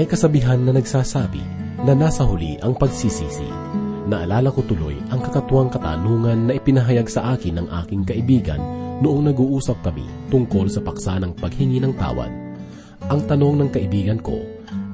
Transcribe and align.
May 0.00 0.08
kasabihan 0.08 0.56
na 0.64 0.72
nagsasabi 0.72 1.44
na 1.84 1.92
nasa 1.92 2.24
huli 2.24 2.56
ang 2.64 2.72
pagsisisi. 2.72 3.44
Naalala 4.08 4.48
ko 4.48 4.64
tuloy 4.64 4.96
ang 5.12 5.20
kakatuwang 5.20 5.68
katanungan 5.68 6.48
na 6.48 6.56
ipinahayag 6.56 7.04
sa 7.04 7.36
akin 7.36 7.60
ng 7.60 7.68
aking 7.84 8.08
kaibigan 8.08 8.64
noong 9.04 9.28
nag-uusap 9.28 9.76
kami 9.84 10.08
tungkol 10.32 10.72
sa 10.72 10.80
paksa 10.80 11.20
ng 11.20 11.36
paghingi 11.36 11.84
ng 11.84 11.92
tawad. 12.00 12.32
Ang 13.12 13.28
tanong 13.28 13.60
ng 13.60 13.70
kaibigan 13.76 14.24
ko, 14.24 14.40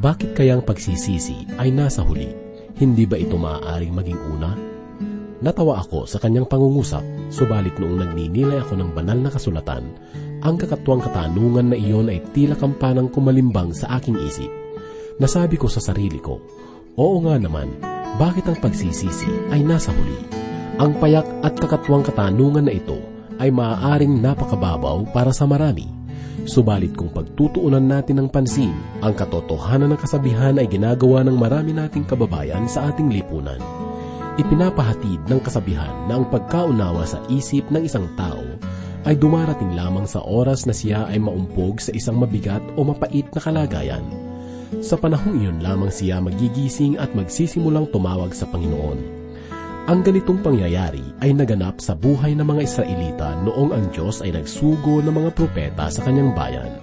bakit 0.02 0.34
kaya 0.34 0.58
ang 0.58 0.66
pagsisisi 0.66 1.54
ay 1.54 1.70
nasa 1.70 2.02
huli? 2.02 2.26
Hindi 2.74 3.06
ba 3.06 3.14
ito 3.14 3.38
maaaring 3.38 3.94
maging 3.94 4.20
una? 4.34 4.58
Natawa 5.38 5.86
ako 5.86 6.10
sa 6.10 6.18
kanyang 6.18 6.50
pangungusap, 6.50 7.30
subalit 7.30 7.78
noong 7.78 8.02
nagninilay 8.02 8.58
ako 8.58 8.74
ng 8.74 8.90
banal 8.90 9.22
na 9.22 9.30
kasulatan, 9.30 9.86
ang 10.42 10.58
kakatuwang 10.58 11.06
katanungan 11.06 11.70
na 11.70 11.78
iyon 11.78 12.10
ay 12.10 12.18
tila 12.34 12.58
kampanang 12.58 13.06
kumalimbang 13.06 13.70
sa 13.70 14.02
aking 14.02 14.18
isip. 14.26 14.65
Nasabi 15.16 15.56
ko 15.56 15.64
sa 15.64 15.80
sarili 15.80 16.20
ko, 16.20 16.44
oo 17.00 17.16
nga 17.24 17.40
naman, 17.40 17.72
bakit 18.20 18.44
ang 18.52 18.60
pagsisisi 18.60 19.48
ay 19.48 19.64
nasa 19.64 19.88
huli? 19.88 20.20
Ang 20.76 21.00
payak 21.00 21.24
at 21.40 21.56
kakatuwang 21.56 22.04
katanungan 22.04 22.68
na 22.68 22.76
ito 22.76 23.00
ay 23.40 23.48
maaaring 23.48 24.20
napakababaw 24.20 25.08
para 25.16 25.32
sa 25.32 25.48
marami. 25.48 25.88
Subalit 26.44 26.92
kung 26.92 27.08
pagtutuunan 27.08 27.80
natin 27.80 28.20
ng 28.20 28.28
pansin, 28.28 28.76
ang 29.00 29.16
katotohanan 29.16 29.96
ng 29.96 30.00
kasabihan 30.04 30.60
ay 30.60 30.68
ginagawa 30.68 31.24
ng 31.24 31.32
marami 31.32 31.72
nating 31.72 32.04
kababayan 32.04 32.68
sa 32.68 32.92
ating 32.92 33.08
lipunan. 33.08 33.58
Ipinapahatid 34.36 35.32
ng 35.32 35.40
kasabihan 35.40 35.96
na 36.12 36.20
ang 36.20 36.28
pagkaunawa 36.28 37.08
sa 37.08 37.24
isip 37.32 37.64
ng 37.72 37.88
isang 37.88 38.04
tao 38.20 38.44
ay 39.08 39.16
dumarating 39.16 39.72
lamang 39.72 40.04
sa 40.04 40.20
oras 40.20 40.68
na 40.68 40.76
siya 40.76 41.08
ay 41.08 41.16
maumpog 41.16 41.80
sa 41.80 41.88
isang 41.96 42.20
mabigat 42.20 42.60
o 42.76 42.84
mapait 42.84 43.24
na 43.32 43.40
kalagayan 43.40 44.25
sa 44.82 44.98
panahong 44.98 45.38
iyon 45.42 45.58
lamang 45.62 45.90
siya 45.92 46.18
magigising 46.18 46.98
at 46.98 47.12
magsisimulang 47.14 47.86
tumawag 47.94 48.34
sa 48.34 48.46
Panginoon. 48.50 48.98
Ang 49.86 50.02
ganitong 50.02 50.42
pangyayari 50.42 51.02
ay 51.22 51.30
naganap 51.30 51.78
sa 51.78 51.94
buhay 51.94 52.34
ng 52.34 52.42
mga 52.42 52.62
Israelita 52.66 53.38
noong 53.46 53.70
ang 53.70 53.86
Diyos 53.94 54.18
ay 54.18 54.34
nagsugo 54.34 54.98
ng 54.98 55.14
mga 55.14 55.30
propeta 55.38 55.86
sa 55.86 56.02
kanyang 56.02 56.34
bayan. 56.34 56.82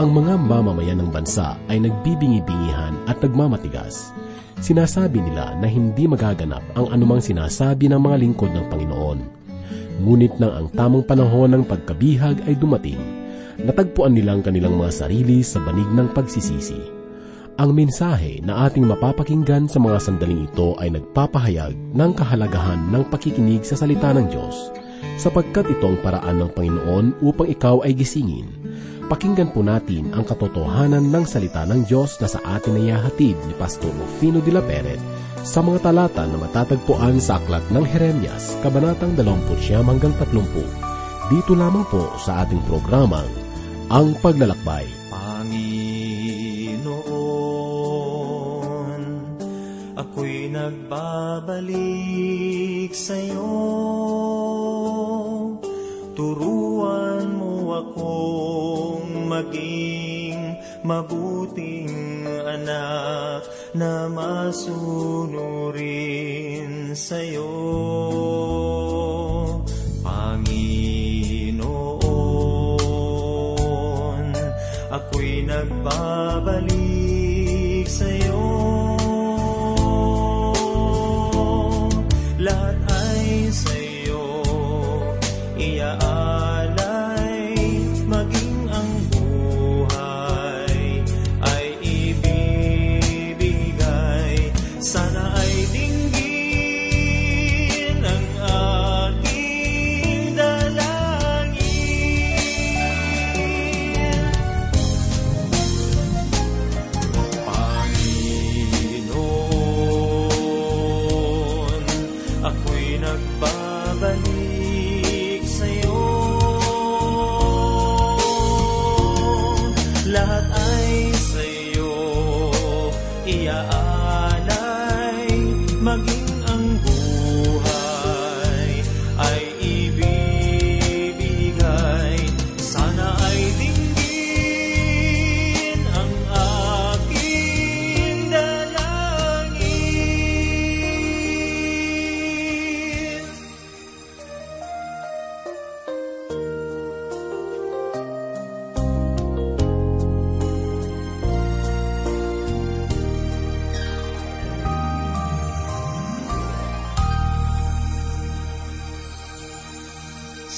Ang 0.00 0.16
mga 0.16 0.40
mamamayan 0.40 1.04
ng 1.04 1.12
bansa 1.12 1.60
ay 1.68 1.84
nagbibingi-bingihan 1.84 2.96
at 3.04 3.20
nagmamatigas. 3.20 4.16
Sinasabi 4.64 5.20
nila 5.20 5.52
na 5.60 5.68
hindi 5.68 6.08
magaganap 6.08 6.64
ang 6.72 6.88
anumang 6.88 7.20
sinasabi 7.20 7.92
ng 7.92 8.00
mga 8.00 8.16
lingkod 8.24 8.48
ng 8.56 8.72
Panginoon. 8.72 9.18
Ngunit 10.00 10.40
nang 10.40 10.52
ang 10.56 10.66
tamang 10.72 11.04
panahon 11.04 11.52
ng 11.52 11.64
pagkabihag 11.68 12.48
ay 12.48 12.56
dumating, 12.56 13.00
natagpuan 13.60 14.16
nilang 14.16 14.40
kanilang 14.40 14.80
mga 14.80 15.04
sarili 15.04 15.44
sa 15.44 15.60
banig 15.60 15.88
ng 15.92 16.08
pagsisisi. 16.16 16.99
Ang 17.60 17.76
mensahe 17.76 18.40
na 18.40 18.64
ating 18.64 18.88
mapapakinggan 18.88 19.68
sa 19.68 19.76
mga 19.76 20.00
sandaling 20.00 20.48
ito 20.48 20.80
ay 20.80 20.96
nagpapahayag 20.96 21.76
ng 21.92 22.10
kahalagahan 22.16 22.88
ng 22.88 23.04
pakikinig 23.12 23.68
sa 23.68 23.76
salita 23.76 24.16
ng 24.16 24.32
Diyos, 24.32 24.72
sapagkat 25.20 25.68
ito 25.68 25.84
ang 25.84 26.00
paraan 26.00 26.40
ng 26.40 26.56
Panginoon 26.56 27.20
upang 27.20 27.44
ikaw 27.52 27.84
ay 27.84 27.92
gisingin. 27.92 28.48
Pakinggan 29.12 29.52
po 29.52 29.60
natin 29.60 30.08
ang 30.16 30.24
katotohanan 30.24 31.12
ng 31.12 31.24
salita 31.28 31.68
ng 31.68 31.84
Diyos 31.84 32.16
na 32.24 32.32
sa 32.32 32.40
atin 32.48 32.80
ay 32.80 32.96
hahatid 32.96 33.36
ni 33.44 33.52
Pastor 33.60 33.92
Rufino 33.92 34.40
de 34.40 34.56
la 34.56 34.64
Peret 34.64 35.02
sa 35.44 35.60
mga 35.60 35.92
talata 35.92 36.24
na 36.24 36.40
matatagpuan 36.40 37.20
sa 37.20 37.36
aklat 37.36 37.68
ng 37.68 37.84
Jeremias, 37.92 38.56
Kabanatang 38.64 39.20
29 39.20 39.68
hanggang 39.84 40.16
30. 40.16 41.28
Dito 41.28 41.52
lamang 41.52 41.84
po 41.92 42.08
sa 42.16 42.40
ating 42.40 42.64
programang 42.64 43.28
Ang 43.92 44.16
Paglalakbay. 44.24 44.99
Nagbabalik 50.90 52.90
sa'yo. 52.90 53.54
Turuan 56.18 57.30
mo 57.38 57.78
akong 57.78 59.30
maging 59.30 60.58
mabuting 60.82 62.26
anak 62.42 63.46
na 63.78 64.10
masunurin 64.10 65.30
sa'yo. 66.90 67.54
Panginoon, 70.02 71.54
ako'y 74.90 75.46
nagbabalik 75.46 76.79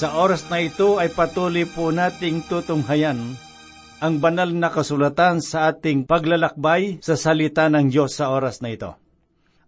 Sa 0.03 0.19
oras 0.19 0.51
na 0.51 0.59
ito 0.59 0.99
ay 0.99 1.15
patuloy 1.15 1.63
po 1.63 1.87
nating 1.87 2.43
tutunghayan 2.51 3.39
ang 4.03 4.19
banal 4.19 4.51
na 4.51 4.67
kasulatan 4.67 5.39
sa 5.39 5.71
ating 5.71 6.03
paglalakbay 6.03 6.99
sa 6.99 7.15
salita 7.15 7.71
ng 7.71 7.87
Diyos 7.87 8.19
sa 8.19 8.35
oras 8.35 8.59
na 8.59 8.75
ito. 8.75 8.99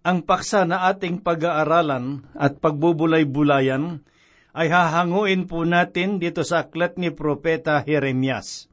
Ang 0.03 0.27
paksa 0.27 0.67
na 0.67 0.91
ating 0.91 1.23
pag-aaralan 1.23 2.27
at 2.35 2.59
pagbubulay-bulayan 2.59 4.03
ay 4.51 4.67
hahanguin 4.67 5.47
po 5.47 5.63
natin 5.63 6.19
dito 6.19 6.43
sa 6.43 6.67
aklat 6.67 6.99
ni 6.99 7.15
Propeta 7.15 7.79
Jeremias. 7.87 8.67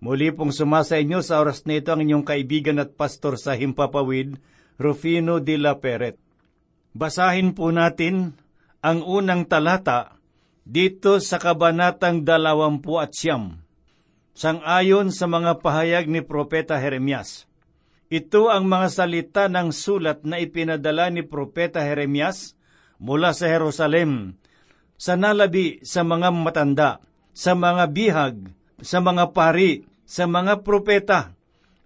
Muli 0.00 0.32
pong 0.32 0.56
sumasa 0.56 0.96
inyo 0.96 1.20
sa 1.20 1.44
oras 1.44 1.68
na 1.68 1.76
ito 1.76 1.92
ang 1.92 2.00
inyong 2.00 2.24
kaibigan 2.24 2.80
at 2.80 2.96
pastor 2.96 3.36
sa 3.36 3.52
Himpapawid, 3.52 4.40
Rufino 4.80 5.44
de 5.44 5.60
la 5.60 5.76
Peret. 5.76 6.16
Basahin 6.96 7.52
po 7.52 7.68
natin 7.68 8.32
ang 8.80 9.04
unang 9.04 9.44
talata 9.44 10.15
dito 10.66 11.22
sa 11.22 11.38
kabanatang 11.38 12.26
dalawampu 12.26 12.98
at 12.98 13.14
siyam, 13.14 13.62
sangayon 14.34 15.14
sa 15.14 15.30
mga 15.30 15.62
pahayag 15.62 16.10
ni 16.10 16.26
Propeta 16.26 16.74
Jeremias. 16.82 17.46
Ito 18.10 18.50
ang 18.50 18.66
mga 18.66 18.90
salita 18.90 19.46
ng 19.46 19.70
sulat 19.70 20.26
na 20.26 20.42
ipinadala 20.42 21.14
ni 21.14 21.22
Propeta 21.22 21.86
Jeremias 21.86 22.58
mula 22.98 23.30
sa 23.30 23.46
Jerusalem, 23.46 24.34
sa 24.98 25.14
nalabi 25.14 25.78
sa 25.86 26.02
mga 26.02 26.34
matanda, 26.34 26.98
sa 27.30 27.54
mga 27.54 27.84
bihag, 27.94 28.36
sa 28.82 28.98
mga 28.98 29.30
pari, 29.30 29.86
sa 30.02 30.26
mga 30.26 30.66
propeta, 30.66 31.34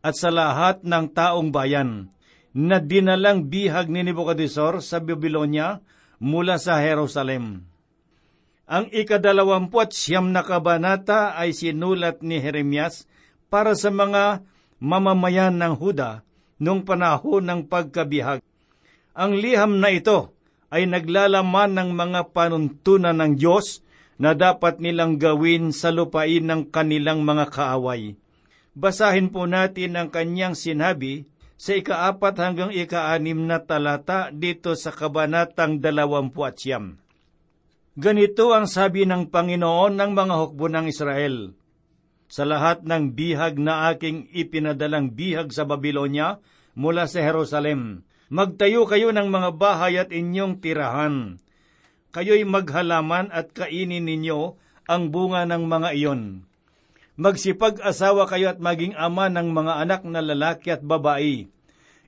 at 0.00 0.17
sa 0.17 0.32
lahat 0.32 0.81
ng 0.81 1.12
taong 1.12 1.53
bayan, 1.53 2.09
na 2.56 2.81
dinalang 2.81 3.53
bihag 3.53 3.93
ni 3.93 4.00
Nebuchadnezzar 4.00 4.81
sa 4.81 5.05
Babylonia 5.05 5.85
mula 6.21 6.56
sa 6.56 6.81
Jerusalem 6.81 7.69
ang 8.70 8.87
ikadalawampu 8.94 9.82
at 9.82 9.90
siyam 9.90 10.31
na 10.31 10.46
kabanata 10.46 11.34
ay 11.34 11.50
sinulat 11.50 12.22
ni 12.22 12.38
Jeremias 12.38 13.11
para 13.50 13.75
sa 13.75 13.90
mga 13.90 14.46
mamamayan 14.78 15.58
ng 15.58 15.75
Huda 15.75 16.22
nung 16.62 16.87
panahon 16.87 17.50
ng 17.50 17.61
pagkabihag. 17.67 18.38
Ang 19.11 19.32
liham 19.43 19.82
na 19.82 19.90
ito 19.90 20.31
ay 20.70 20.87
naglalaman 20.87 21.75
ng 21.75 21.90
mga 21.99 22.31
panuntunan 22.31 23.19
ng 23.19 23.34
Diyos 23.34 23.82
na 24.22 24.38
dapat 24.38 24.78
nilang 24.78 25.19
gawin 25.19 25.75
sa 25.75 25.90
lupain 25.90 26.46
ng 26.46 26.70
kanilang 26.70 27.26
mga 27.26 27.50
kaaway. 27.50 28.14
Basahin 28.78 29.34
po 29.34 29.50
natin 29.50 29.99
ang 29.99 30.14
kanyang 30.14 30.55
sinabi 30.55 31.26
sa 31.58 31.75
ikaapat 31.75 32.38
hanggang 32.38 32.70
ikaanim 32.70 33.50
na 33.50 33.58
talata 33.58 34.31
dito 34.31 34.78
sa 34.78 34.94
kabanatang 34.94 35.82
dalawampu 35.82 36.46
at 36.46 36.55
siyam. 36.55 37.02
Ganito 37.99 38.55
ang 38.55 38.71
sabi 38.71 39.03
ng 39.03 39.35
Panginoon 39.35 39.99
ng 39.99 40.11
mga 40.15 40.35
hukbo 40.39 40.71
ng 40.71 40.87
Israel. 40.87 41.59
Sa 42.31 42.47
lahat 42.47 42.87
ng 42.87 43.19
bihag 43.19 43.59
na 43.59 43.91
aking 43.91 44.31
ipinadalang 44.31 45.11
bihag 45.11 45.51
sa 45.51 45.67
Babylonia 45.67 46.39
mula 46.79 47.11
sa 47.11 47.19
Jerusalem, 47.19 48.07
magtayo 48.31 48.87
kayo 48.87 49.11
ng 49.11 49.27
mga 49.27 49.51
bahay 49.59 49.99
at 49.99 50.15
inyong 50.15 50.63
tirahan. 50.63 51.43
Kayo'y 52.15 52.47
maghalaman 52.47 53.27
at 53.35 53.51
kainin 53.51 54.07
ninyo 54.07 54.55
ang 54.87 55.11
bunga 55.11 55.43
ng 55.51 55.67
mga 55.67 55.91
iyon. 55.99 56.47
Magsipag-asawa 57.19 58.31
kayo 58.31 58.55
at 58.55 58.63
maging 58.63 58.95
ama 58.95 59.27
ng 59.27 59.51
mga 59.51 59.83
anak 59.83 60.07
na 60.07 60.23
lalaki 60.23 60.71
at 60.71 60.87
babae. 60.87 61.51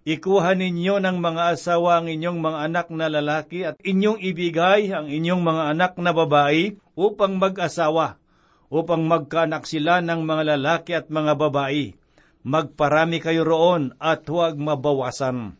Ikuha 0.02 0.58
ninyo 0.58 0.98
ng 0.98 1.22
mga 1.22 1.54
asawa 1.54 2.02
ang 2.02 2.10
inyong 2.10 2.42
mga 2.42 2.58
anak 2.66 2.86
na 2.90 3.06
lalaki 3.06 3.62
at 3.62 3.78
inyong 3.86 4.18
ibigay 4.18 4.90
ang 4.90 5.06
inyong 5.06 5.46
mga 5.46 5.62
anak 5.78 5.92
na 6.02 6.10
babae 6.10 6.74
upang 6.98 7.38
mag-asawa, 7.38 8.18
upang 8.66 9.06
magkaanak 9.06 9.62
sila 9.62 10.02
ng 10.02 10.26
mga 10.26 10.58
lalaki 10.58 10.98
at 10.98 11.06
mga 11.06 11.38
babae. 11.38 11.94
Magparami 12.42 13.22
kayo 13.22 13.46
roon 13.46 13.94
at 14.02 14.26
huwag 14.26 14.58
mabawasan. 14.58 15.54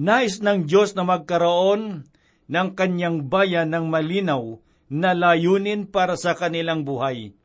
Nais 0.00 0.40
ng 0.40 0.64
Diyos 0.64 0.96
na 0.96 1.04
magkaroon 1.04 2.08
ng 2.48 2.68
kanyang 2.72 3.28
bayan 3.28 3.68
ng 3.76 3.92
malinaw 3.92 4.56
na 4.88 5.12
layunin 5.12 5.84
para 5.84 6.16
sa 6.16 6.32
kanilang 6.32 6.88
buhay. 6.88 7.36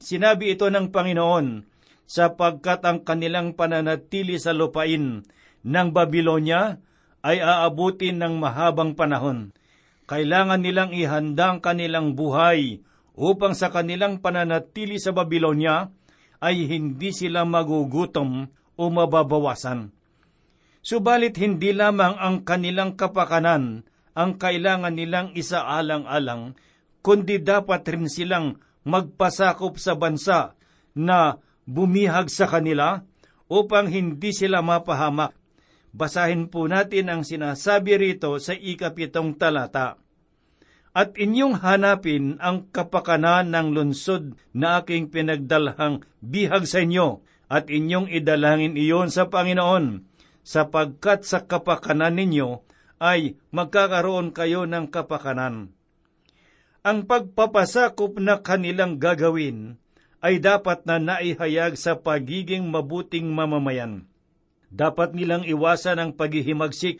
Sinabi 0.00 0.56
ito 0.56 0.72
ng 0.72 0.88
Panginoon, 0.88 1.68
sapagkat 2.04 2.84
ang 2.84 3.02
kanilang 3.02 3.56
pananatili 3.56 4.36
sa 4.36 4.52
lupain 4.52 5.24
ng 5.64 5.88
Babylonia 5.90 6.78
ay 7.24 7.40
aabutin 7.40 8.20
ng 8.20 8.36
mahabang 8.36 8.92
panahon. 8.92 9.56
Kailangan 10.04 10.60
nilang 10.60 10.92
ihanda 10.92 11.56
ang 11.56 11.60
kanilang 11.64 12.12
buhay 12.12 12.84
upang 13.16 13.56
sa 13.56 13.72
kanilang 13.72 14.20
pananatili 14.20 15.00
sa 15.00 15.16
Babylonia 15.16 15.88
ay 16.44 16.68
hindi 16.68 17.08
sila 17.16 17.48
magugutom 17.48 18.52
o 18.76 18.82
mababawasan. 18.92 19.88
Subalit 20.84 21.40
hindi 21.40 21.72
lamang 21.72 22.20
ang 22.20 22.44
kanilang 22.44 23.00
kapakanan 23.00 23.88
ang 24.14 24.38
kailangan 24.38 24.94
nilang 24.94 25.34
isaalang-alang, 25.34 26.54
kundi 27.02 27.42
dapat 27.42 27.82
rin 27.90 28.06
silang 28.06 28.62
magpasakop 28.86 29.74
sa 29.76 29.98
bansa 29.98 30.54
na 30.94 31.42
bumihag 31.64 32.28
sa 32.32 32.48
kanila 32.48 33.04
upang 33.48 33.88
hindi 33.88 34.32
sila 34.32 34.64
mapahamak. 34.64 35.36
Basahin 35.94 36.50
po 36.50 36.66
natin 36.66 37.06
ang 37.06 37.22
sinasabi 37.22 37.94
rito 38.00 38.34
sa 38.42 38.56
ikapitong 38.56 39.38
talata. 39.38 40.00
At 40.94 41.18
inyong 41.18 41.58
hanapin 41.62 42.38
ang 42.38 42.70
kapakanan 42.70 43.50
ng 43.50 43.74
lunsod 43.74 44.38
na 44.54 44.82
aking 44.82 45.10
pinagdalhang 45.10 46.06
bihag 46.22 46.70
sa 46.70 46.82
inyo, 46.82 47.22
at 47.50 47.70
inyong 47.70 48.10
idalangin 48.10 48.78
iyon 48.78 49.10
sa 49.10 49.26
Panginoon, 49.26 50.06
sapagkat 50.46 51.26
sa 51.26 51.46
kapakanan 51.46 52.14
ninyo 52.18 52.62
ay 53.02 53.38
magkakaroon 53.50 54.30
kayo 54.30 54.66
ng 54.70 54.90
kapakanan. 54.90 55.74
Ang 56.84 56.98
pagpapasakop 57.10 58.18
na 58.22 58.38
kanilang 58.42 58.98
gagawin 58.98 59.78
ay 60.24 60.40
dapat 60.40 60.88
na 60.88 60.96
naihayag 60.96 61.76
sa 61.76 62.00
pagiging 62.00 62.64
mabuting 62.64 63.28
mamamayan. 63.28 64.08
Dapat 64.72 65.12
nilang 65.12 65.44
iwasan 65.44 66.00
ang 66.00 66.10
paghihimagsik, 66.16 66.96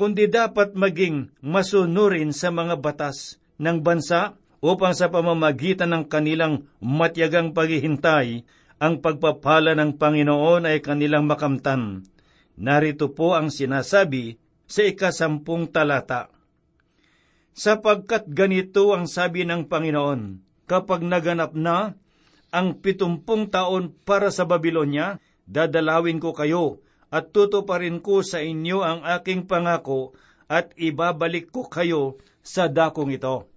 kundi 0.00 0.24
dapat 0.24 0.72
maging 0.72 1.36
masunurin 1.44 2.32
sa 2.32 2.48
mga 2.48 2.80
batas 2.80 3.36
ng 3.60 3.84
bansa 3.84 4.40
upang 4.64 4.96
sa 4.96 5.12
pamamagitan 5.12 5.92
ng 5.92 6.04
kanilang 6.08 6.64
matyagang 6.80 7.52
paghihintay, 7.52 8.48
ang 8.80 9.04
pagpapala 9.04 9.76
ng 9.76 10.00
Panginoon 10.00 10.64
ay 10.64 10.80
kanilang 10.80 11.28
makamtan. 11.28 12.08
Narito 12.56 13.12
po 13.12 13.36
ang 13.36 13.52
sinasabi 13.52 14.40
sa 14.64 14.80
ikasampung 14.80 15.68
talata. 15.68 16.32
Sapagkat 17.52 18.32
ganito 18.32 18.96
ang 18.96 19.04
sabi 19.04 19.44
ng 19.44 19.68
Panginoon, 19.68 20.40
kapag 20.64 21.04
naganap 21.04 21.52
na 21.52 21.96
ang 22.50 22.78
pitumpung 22.78 23.50
taon 23.50 23.94
para 24.06 24.30
sa 24.30 24.46
Babylonia, 24.46 25.18
dadalawin 25.46 26.18
ko 26.22 26.34
kayo 26.34 26.82
at 27.10 27.30
tutuparin 27.30 28.02
ko 28.02 28.22
sa 28.26 28.42
inyo 28.42 28.82
ang 28.82 29.00
aking 29.06 29.46
pangako 29.46 30.14
at 30.46 30.74
ibabalik 30.78 31.50
ko 31.50 31.66
kayo 31.66 32.18
sa 32.42 32.70
dakong 32.70 33.14
ito. 33.14 33.50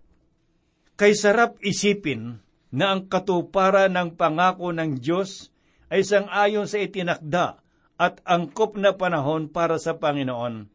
Kay 0.97 1.13
sarap 1.15 1.57
isipin 1.62 2.41
na 2.69 2.94
ang 2.94 3.09
katuparan 3.09 3.94
ng 3.94 4.18
pangako 4.18 4.74
ng 4.74 4.97
Diyos 5.00 5.50
ay 5.89 6.06
sang-ayon 6.06 6.69
sa 6.69 6.77
itinakda 6.77 7.47
at 7.97 8.21
angkop 8.25 8.77
na 8.77 8.94
panahon 8.94 9.50
para 9.50 9.81
sa 9.81 9.97
Panginoon. 9.97 10.69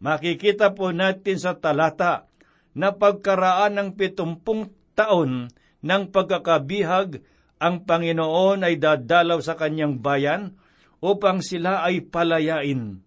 Makikita 0.00 0.72
po 0.72 0.92
natin 0.92 1.36
sa 1.36 1.56
talata 1.56 2.28
na 2.72 2.94
pagkaraan 2.94 3.76
ng 3.76 3.88
pitumpung 3.96 4.72
taon 4.96 5.52
ng 5.80 6.02
pagkakabihag 6.12 7.24
ang 7.60 7.84
Panginoon 7.84 8.64
ay 8.64 8.80
dadalaw 8.80 9.38
sa 9.44 9.54
kanyang 9.54 10.00
bayan 10.00 10.56
upang 11.04 11.44
sila 11.44 11.84
ay 11.84 12.00
palayain. 12.08 13.04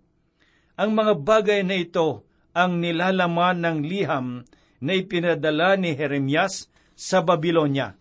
Ang 0.78 0.90
mga 0.94 1.14
bagay 1.26 1.62
na 1.66 1.82
ito 1.82 2.26
ang 2.54 2.78
nilalaman 2.78 3.66
ng 3.66 3.78
liham 3.82 4.46
na 4.78 4.92
ipinadala 4.94 5.74
ni 5.74 5.98
Jeremias 5.98 6.70
sa 6.94 7.26
Babylonia. 7.26 7.98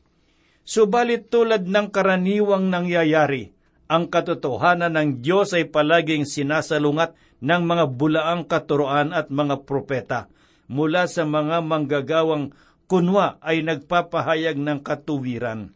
Subalit 0.63 1.33
tulad 1.33 1.65
ng 1.67 1.89
karaniwang 1.89 2.69
nangyayari, 2.69 3.51
ang 3.89 4.13
katotohanan 4.13 4.95
ng 4.95 5.09
Diyos 5.25 5.57
ay 5.57 5.73
palaging 5.73 6.29
sinasalungat 6.29 7.17
ng 7.43 7.63
mga 7.67 7.85
bulaang 7.97 8.45
katuroan 8.47 9.11
at 9.11 9.29
mga 9.29 9.67
propeta 9.67 10.31
mula 10.71 11.11
sa 11.11 11.27
mga 11.27 11.61
manggagawang 11.61 12.55
kunwa 12.87 13.37
ay 13.43 13.61
nagpapahayag 13.67 14.57
ng 14.57 14.81
katuwiran. 14.81 15.75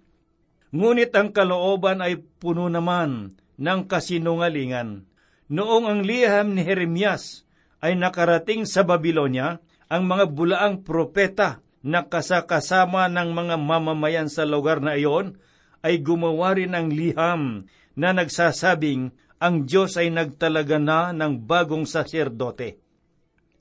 Ngunit 0.77 1.17
ang 1.17 1.33
kalooban 1.33 2.05
ay 2.05 2.21
puno 2.21 2.69
naman 2.69 3.33
ng 3.57 3.81
kasinungalingan. 3.89 5.09
Noong 5.49 5.89
ang 5.89 6.01
liham 6.05 6.53
ni 6.53 6.69
Jeremias 6.69 7.49
ay 7.81 7.97
nakarating 7.97 8.69
sa 8.69 8.85
Babylonia, 8.85 9.65
ang 9.89 10.05
mga 10.05 10.29
bulaang 10.37 10.85
propeta 10.85 11.65
na 11.81 12.05
kasakasama 12.05 13.09
ng 13.09 13.31
mga 13.33 13.57
mamamayan 13.57 14.29
sa 14.29 14.45
lugar 14.45 14.85
na 14.85 14.99
iyon 15.01 15.41
ay 15.81 16.03
gumawa 16.03 16.59
rin 16.59 16.77
ng 16.77 16.93
liham 16.93 17.71
na 17.97 18.13
nagsasabing 18.13 19.17
ang 19.41 19.65
Diyos 19.65 19.97
ay 19.97 20.13
nagtalaga 20.13 20.77
na 20.77 21.15
ng 21.17 21.47
bagong 21.47 21.89
saserdote. 21.89 22.77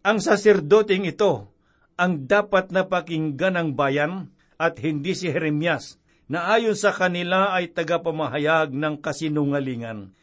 Ang 0.03 0.19
saserdoteng 0.19 1.07
ito 1.07 1.53
ang 1.95 2.27
dapat 2.27 2.75
na 2.75 2.83
pakinggan 2.83 3.55
ng 3.55 3.69
bayan 3.71 4.35
at 4.59 4.81
hindi 4.83 5.15
si 5.15 5.31
Jeremias 5.31 6.01
na 6.25 6.49
ayon 6.53 6.73
sa 6.73 6.89
kanila 6.89 7.53
ay 7.53 7.69
tagapamahayag 7.69 8.73
ng 8.73 8.97
kasinungalingan. 9.01 10.13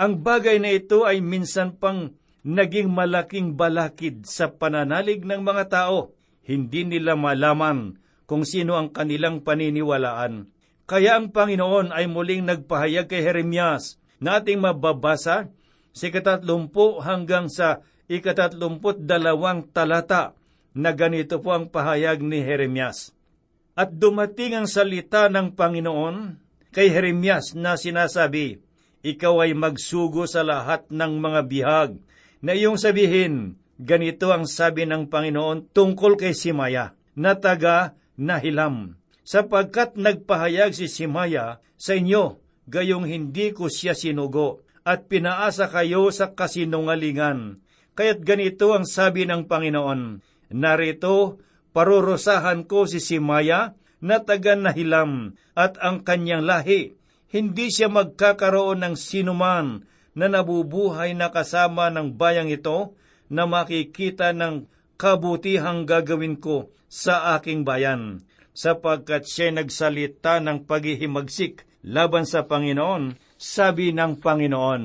Ang 0.00 0.12
bagay 0.24 0.62
na 0.62 0.72
ito 0.72 1.04
ay 1.04 1.20
minsan 1.20 1.76
pang 1.76 2.14
naging 2.40 2.88
malaking 2.88 3.52
balakid 3.58 4.24
sa 4.24 4.48
pananalig 4.48 5.26
ng 5.26 5.42
mga 5.44 5.64
tao. 5.68 6.16
Hindi 6.46 6.88
nila 6.88 7.18
malaman 7.18 8.00
kung 8.24 8.48
sino 8.48 8.78
ang 8.78 8.88
kanilang 8.94 9.44
paniniwalaan. 9.44 10.48
Kaya 10.88 11.20
ang 11.20 11.30
Panginoon 11.30 11.94
ay 11.94 12.10
muling 12.10 12.46
nagpahayag 12.48 13.06
kay 13.06 13.22
Jeremias 13.22 14.00
na 14.18 14.42
ating 14.42 14.58
mababasa 14.58 15.50
sa 15.90 16.04
ikatatlumpu 16.06 17.02
hanggang 17.02 17.46
sa 17.50 17.82
ikatatlumput 18.10 19.06
dalawang 19.06 19.70
talata 19.70 20.34
na 20.74 20.90
ganito 20.90 21.38
po 21.38 21.54
ang 21.54 21.70
pahayag 21.70 22.22
ni 22.22 22.42
Jeremias. 22.42 23.14
At 23.80 23.96
dumating 23.96 24.52
ang 24.60 24.68
salita 24.68 25.32
ng 25.32 25.56
Panginoon 25.56 26.36
kay 26.68 26.92
Jeremias 26.92 27.56
na 27.56 27.80
sinasabi, 27.80 28.60
Ikaw 29.00 29.48
ay 29.48 29.56
magsugo 29.56 30.28
sa 30.28 30.44
lahat 30.44 30.92
ng 30.92 31.16
mga 31.16 31.40
bihag 31.48 31.90
na 32.44 32.52
iyong 32.52 32.76
sabihin, 32.76 33.56
ganito 33.80 34.36
ang 34.36 34.44
sabi 34.44 34.84
ng 34.84 35.08
Panginoon 35.08 35.72
tungkol 35.72 36.20
kay 36.20 36.36
Simaya, 36.36 36.92
na 37.16 37.40
taga 37.40 37.96
Nahilam. 38.20 39.00
Sapagkat 39.24 39.96
nagpahayag 39.96 40.76
si 40.76 40.84
Simaya 40.84 41.64
sa 41.80 41.96
inyo, 41.96 42.36
gayong 42.68 43.08
hindi 43.08 43.56
ko 43.56 43.72
siya 43.72 43.96
sinugo, 43.96 44.60
at 44.84 45.08
pinaasa 45.08 45.72
kayo 45.72 46.12
sa 46.12 46.36
kasinungalingan. 46.36 47.64
Kaya't 47.96 48.20
ganito 48.28 48.76
ang 48.76 48.84
sabi 48.84 49.24
ng 49.24 49.48
Panginoon, 49.48 50.20
Narito, 50.52 51.40
parurusahan 51.70 52.66
ko 52.66 52.86
si 52.86 52.98
Simaya 52.98 53.74
na 54.00 54.22
taga 54.24 54.56
Nahilam 54.56 55.36
at 55.54 55.76
ang 55.78 56.02
kanyang 56.02 56.44
lahi. 56.44 56.96
Hindi 57.30 57.70
siya 57.70 57.86
magkakaroon 57.86 58.82
ng 58.82 58.94
sinuman 58.98 59.86
na 60.18 60.26
nabubuhay 60.26 61.14
na 61.14 61.30
kasama 61.30 61.86
ng 61.94 62.18
bayang 62.18 62.50
ito 62.50 62.98
na 63.30 63.46
makikita 63.46 64.34
ng 64.34 64.66
kabutihang 64.98 65.86
gagawin 65.86 66.36
ko 66.42 66.74
sa 66.90 67.38
aking 67.38 67.62
bayan, 67.62 68.26
sapagkat 68.50 69.30
siya 69.30 69.54
nagsalita 69.54 70.42
ng 70.42 70.66
paghihimagsik 70.66 71.62
laban 71.86 72.26
sa 72.26 72.44
Panginoon, 72.50 73.14
sabi 73.38 73.94
ng 73.94 74.18
Panginoon. 74.18 74.82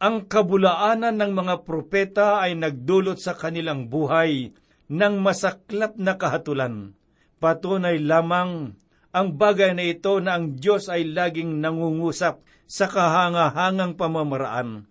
Ang 0.00 0.16
kabulaanan 0.26 1.20
ng 1.20 1.32
mga 1.36 1.54
propeta 1.62 2.40
ay 2.40 2.56
nagdulot 2.56 3.20
sa 3.20 3.36
kanilang 3.36 3.92
buhay 3.92 4.50
ng 4.88 5.14
masaklap 5.20 5.96
na 5.96 6.16
kahatulan. 6.18 6.96
Patunay 7.40 8.00
lamang 8.00 8.76
ang 9.14 9.28
bagay 9.38 9.78
na 9.78 9.86
ito 9.86 10.18
na 10.18 10.34
ang 10.34 10.58
Diyos 10.58 10.90
ay 10.90 11.06
laging 11.06 11.62
nangungusap 11.62 12.42
sa 12.66 12.90
kahangahangang 12.90 13.94
pamamaraan. 13.94 14.90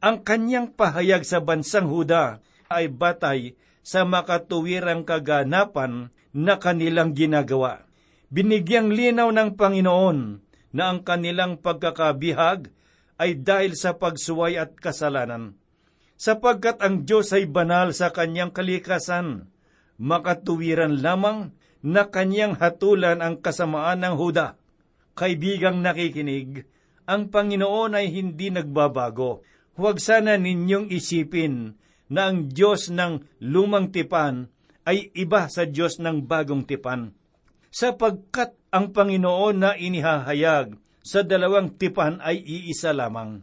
Ang 0.00 0.16
kanyang 0.26 0.74
pahayag 0.74 1.22
sa 1.22 1.38
bansang 1.38 1.86
Huda 1.86 2.42
ay 2.66 2.90
batay 2.90 3.54
sa 3.84 4.02
makatuwirang 4.08 5.06
kaganapan 5.06 6.10
na 6.34 6.58
kanilang 6.58 7.14
ginagawa. 7.14 7.84
Binigyang 8.32 8.90
linaw 8.90 9.30
ng 9.30 9.54
Panginoon 9.54 10.18
na 10.74 10.82
ang 10.90 11.02
kanilang 11.02 11.58
pagkakabihag 11.58 12.70
ay 13.20 13.36
dahil 13.36 13.76
sa 13.76 13.94
pagsuway 13.94 14.56
at 14.56 14.72
kasalanan. 14.78 15.59
Sapagkat 16.20 16.84
ang 16.84 17.08
Diyos 17.08 17.32
ay 17.32 17.48
banal 17.48 17.96
sa 17.96 18.12
kanyang 18.12 18.52
kalikasan, 18.52 19.48
makatuwiran 19.96 21.00
lamang 21.00 21.56
na 21.80 22.12
kanyang 22.12 22.60
hatulan 22.60 23.24
ang 23.24 23.40
kasamaan 23.40 24.04
ng 24.04 24.20
Huda. 24.20 24.60
Kaibigang 25.16 25.80
nakikinig, 25.80 26.68
ang 27.08 27.32
Panginoon 27.32 27.96
ay 27.96 28.12
hindi 28.12 28.52
nagbabago. 28.52 29.40
Huwag 29.80 29.96
sana 29.96 30.36
ninyong 30.36 30.92
isipin 30.92 31.80
na 32.12 32.28
ang 32.28 32.52
Diyos 32.52 32.92
ng 32.92 33.40
lumang 33.40 33.88
tipan 33.88 34.52
ay 34.84 35.08
iba 35.16 35.48
sa 35.48 35.64
Diyos 35.64 36.04
ng 36.04 36.28
bagong 36.28 36.68
tipan. 36.68 37.16
Sapagkat 37.72 38.60
ang 38.68 38.92
Panginoon 38.92 39.56
na 39.56 39.72
inihahayag 39.72 40.76
sa 41.00 41.24
dalawang 41.24 41.80
tipan 41.80 42.20
ay 42.20 42.44
iisa 42.44 42.92
lamang. 42.92 43.40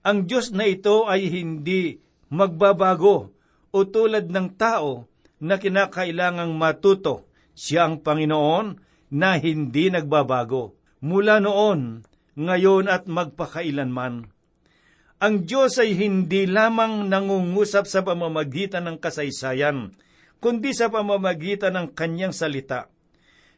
Ang 0.00 0.24
Diyos 0.24 0.48
na 0.56 0.64
ito 0.64 1.04
ay 1.04 1.28
hindi 1.28 2.00
magbabago 2.32 3.36
o 3.68 3.78
tulad 3.84 4.32
ng 4.32 4.56
tao 4.56 5.04
na 5.40 5.60
kinakailangang 5.60 6.56
matuto. 6.56 7.28
Siya 7.52 7.84
ang 7.84 8.00
Panginoon 8.00 8.80
na 9.12 9.36
hindi 9.36 9.92
nagbabago. 9.92 10.72
Mula 11.04 11.44
noon, 11.44 12.04
ngayon 12.38 12.88
at 12.88 13.04
magpakailanman. 13.10 14.32
Ang 15.20 15.34
Diyos 15.44 15.76
ay 15.76 15.92
hindi 15.92 16.48
lamang 16.48 17.12
nangungusap 17.12 17.84
sa 17.84 18.00
pamamagitan 18.00 18.88
ng 18.88 18.96
kasaysayan, 18.96 19.92
kundi 20.40 20.72
sa 20.72 20.88
pamamagitan 20.88 21.76
ng 21.76 21.88
kanyang 21.92 22.32
salita. 22.32 22.88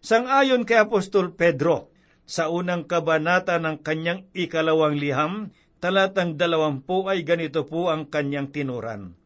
Sangayon 0.02 0.66
kay 0.66 0.82
Apostol 0.82 1.30
Pedro, 1.38 1.94
sa 2.26 2.50
unang 2.50 2.90
kabanata 2.90 3.62
ng 3.62 3.78
kanyang 3.78 4.26
ikalawang 4.34 4.98
liham, 4.98 5.54
talatang 5.82 6.38
dalawampu 6.38 7.10
ay 7.10 7.26
ganito 7.26 7.66
po 7.66 7.90
ang 7.90 8.06
kanyang 8.06 8.54
tinuran. 8.54 9.18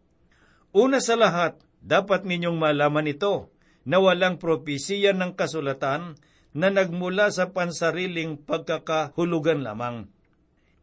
Una 0.73 1.05
sa 1.05 1.21
lahat, 1.21 1.61
dapat 1.85 2.25
ninyong 2.25 2.57
malaman 2.57 3.13
ito, 3.13 3.53
na 3.85 4.01
walang 4.01 4.41
propesiya 4.41 5.13
ng 5.13 5.37
kasulatan 5.37 6.17
na 6.57 6.69
nagmula 6.73 7.29
sa 7.29 7.53
pansariling 7.53 8.41
pagkakahulugan 8.41 9.61
lamang. 9.61 10.09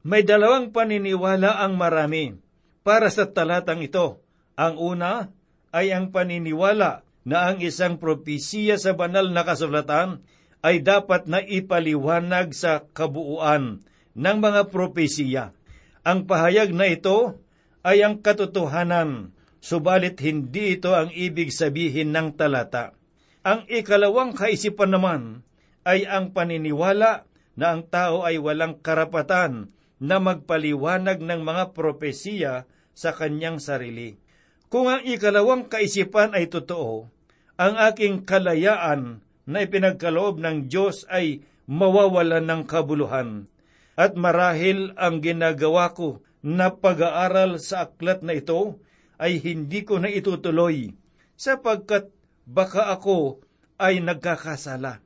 May 0.05 0.21
dalawang 0.21 0.69
paniniwala 0.69 1.57
ang 1.57 1.75
marami 1.75 2.37
para 2.85 3.09
sa 3.09 3.27
talatang 3.27 3.81
ito. 3.81 4.21
Ang 4.53 4.77
una 4.77 5.33
ay 5.73 5.89
ang 5.89 6.13
paniniwala 6.13 7.01
na 7.25 7.37
ang 7.49 7.59
isang 7.65 7.97
propesiya 7.97 8.77
sa 8.77 8.93
banal 8.93 9.33
na 9.33 9.41
kasulatan 9.41 10.21
ay 10.61 10.85
dapat 10.85 11.25
na 11.25 11.41
ipaliwanag 11.41 12.53
sa 12.53 12.85
kabuuan 12.93 13.81
ng 14.13 14.37
mga 14.37 14.69
propesiya. 14.69 15.51
Ang 16.03 16.27
pahayag 16.27 16.75
na 16.75 16.91
ito 16.91 17.39
ay 17.87 18.03
ang 18.03 18.19
katotohanan, 18.19 19.31
subalit 19.63 20.19
hindi 20.19 20.75
ito 20.75 20.91
ang 20.91 21.07
ibig 21.15 21.55
sabihin 21.55 22.11
ng 22.11 22.35
talata. 22.35 22.91
Ang 23.47 23.63
ikalawang 23.71 24.35
kaisipan 24.35 24.91
naman 24.91 25.47
ay 25.87 26.03
ang 26.03 26.35
paniniwala 26.35 27.23
na 27.55 27.65
ang 27.71 27.87
tao 27.87 28.27
ay 28.27 28.35
walang 28.35 28.83
karapatan 28.83 29.71
na 30.03 30.19
magpaliwanag 30.19 31.23
ng 31.23 31.41
mga 31.43 31.71
propesiya 31.71 32.67
sa 32.91 33.15
kanyang 33.15 33.63
sarili. 33.63 34.19
Kung 34.67 34.91
ang 34.91 35.07
ikalawang 35.07 35.71
kaisipan 35.71 36.35
ay 36.35 36.51
totoo, 36.51 37.07
ang 37.55 37.79
aking 37.79 38.27
kalayaan 38.27 39.23
na 39.47 39.63
ipinagkaloob 39.63 40.43
ng 40.43 40.67
Diyos 40.67 41.07
ay 41.07 41.47
mawawalan 41.69 42.43
ng 42.43 42.61
kabuluhan. 42.67 43.47
At 43.93 44.17
marahil 44.17 44.97
ang 44.97 45.21
ginagawa 45.21 45.93
ko 45.93 46.25
na 46.41 46.73
pag-aaral 46.73 47.61
sa 47.61 47.87
aklat 47.87 48.25
na 48.25 48.35
ito 48.35 48.81
ay 49.21 49.37
hindi 49.39 49.85
ko 49.85 50.01
na 50.01 50.09
itutuloy 50.09 50.91
sapagkat 51.37 52.09
baka 52.43 52.91
ako 52.91 53.39
ay 53.79 54.03
nagkakasala. 54.03 54.99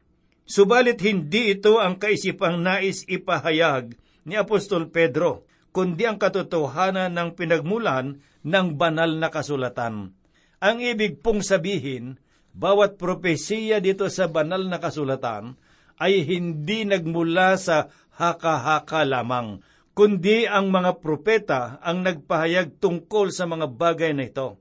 Subalit 0.47 1.03
hindi 1.03 1.51
ito 1.51 1.83
ang 1.83 1.99
kaisipang 1.99 2.63
nais 2.63 3.03
ipahayag 3.03 3.99
ni 4.23 4.39
Apostol 4.39 4.87
Pedro, 4.87 5.43
kundi 5.75 6.07
ang 6.07 6.15
katotohanan 6.15 7.11
ng 7.11 7.29
pinagmulan 7.35 8.23
ng 8.47 8.67
banal 8.79 9.11
na 9.19 9.27
kasulatan. 9.27 10.15
Ang 10.57 10.77
ibig 10.81 11.19
pong 11.19 11.43
sabihin, 11.43 12.17
bawat 12.55 12.95
propesiya 12.95 13.83
dito 13.83 14.07
sa 14.07 14.31
banal 14.31 14.65
na 14.65 14.79
kasulatan 14.79 15.59
ay 15.99 16.25
hindi 16.25 16.87
nagmula 16.87 17.59
sa 17.59 17.91
haka-haka 18.17 19.05
lamang, 19.05 19.61
kundi 19.93 20.49
ang 20.49 20.73
mga 20.73 20.99
propeta 21.01 21.77
ang 21.85 22.01
nagpahayag 22.01 22.81
tungkol 22.81 23.29
sa 23.29 23.45
mga 23.45 23.69
bagay 23.69 24.11
na 24.17 24.25
ito. 24.25 24.57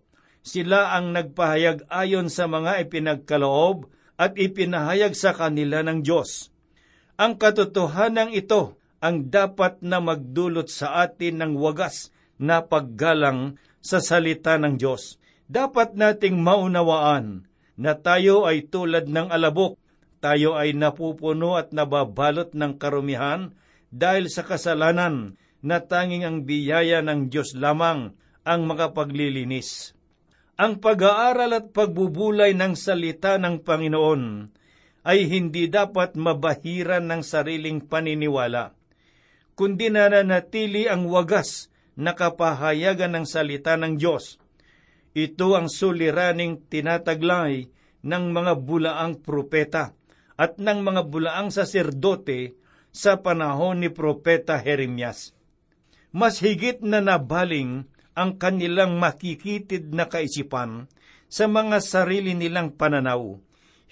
Sila 0.46 0.94
ang 0.94 1.10
nagpahayag 1.10 1.90
ayon 1.90 2.30
sa 2.30 2.46
mga 2.46 2.86
ipinagkaloob 2.86 3.90
at 4.14 4.36
ipinahayag 4.38 5.16
sa 5.18 5.34
kanila 5.34 5.82
ng 5.82 6.04
Diyos. 6.04 6.52
Ang 7.16 7.40
katotohanan 7.40 8.30
ito 8.30 8.76
ang 9.00 9.28
dapat 9.28 9.80
na 9.84 10.00
magdulot 10.00 10.68
sa 10.68 11.04
atin 11.04 11.40
ng 11.40 11.52
wagas 11.56 12.12
na 12.36 12.64
paggalang 12.64 13.56
sa 13.80 14.00
salita 14.00 14.56
ng 14.60 14.76
Diyos. 14.76 15.16
Dapat 15.46 15.94
nating 15.94 16.42
maunawaan 16.42 17.46
na 17.78 17.92
tayo 17.94 18.48
ay 18.48 18.66
tulad 18.66 19.06
ng 19.06 19.30
alabok, 19.30 19.78
tayo 20.26 20.58
ay 20.58 20.74
napupuno 20.74 21.54
at 21.54 21.70
nababalot 21.70 22.50
ng 22.50 22.82
karumihan 22.82 23.54
dahil 23.94 24.26
sa 24.26 24.42
kasalanan 24.42 25.38
na 25.62 25.78
tanging 25.86 26.26
ang 26.26 26.42
biyaya 26.42 26.98
ng 26.98 27.30
Diyos 27.30 27.54
lamang 27.54 28.10
ang 28.42 28.60
makapaglilinis. 28.66 29.94
Ang 30.58 30.82
pag-aaral 30.82 31.54
at 31.54 31.66
pagbubulay 31.70 32.58
ng 32.58 32.74
salita 32.74 33.38
ng 33.38 33.62
Panginoon 33.62 34.50
ay 35.06 35.30
hindi 35.30 35.70
dapat 35.70 36.18
mabahiran 36.18 37.06
ng 37.06 37.22
sariling 37.22 37.86
paniniwala, 37.86 38.74
kundi 39.54 39.94
nananatili 39.94 40.90
ang 40.90 41.06
wagas 41.06 41.70
na 41.94 42.18
kapahayagan 42.18 43.14
ng 43.14 43.26
salita 43.30 43.78
ng 43.78 43.94
Diyos. 43.94 44.42
Ito 45.14 45.54
ang 45.54 45.70
suliraning 45.70 46.66
tinataglay 46.66 47.70
ng 48.02 48.24
mga 48.34 48.52
bulaang 48.58 49.22
propeta 49.22 49.94
at 50.36 50.60
ng 50.60 50.84
mga 50.84 51.08
bulaang 51.08 51.48
saserdote 51.48 52.56
sa 52.92 53.20
panahon 53.20 53.80
ni 53.80 53.88
Propeta 53.92 54.60
Jeremias. 54.60 55.32
Mas 56.12 56.40
higit 56.40 56.80
na 56.80 57.04
nabaling 57.04 57.88
ang 58.16 58.40
kanilang 58.40 58.96
makikitid 58.96 59.92
na 59.92 60.08
kaisipan 60.08 60.88
sa 61.28 61.44
mga 61.44 61.84
sarili 61.84 62.32
nilang 62.32 62.72
pananaw. 62.72 63.36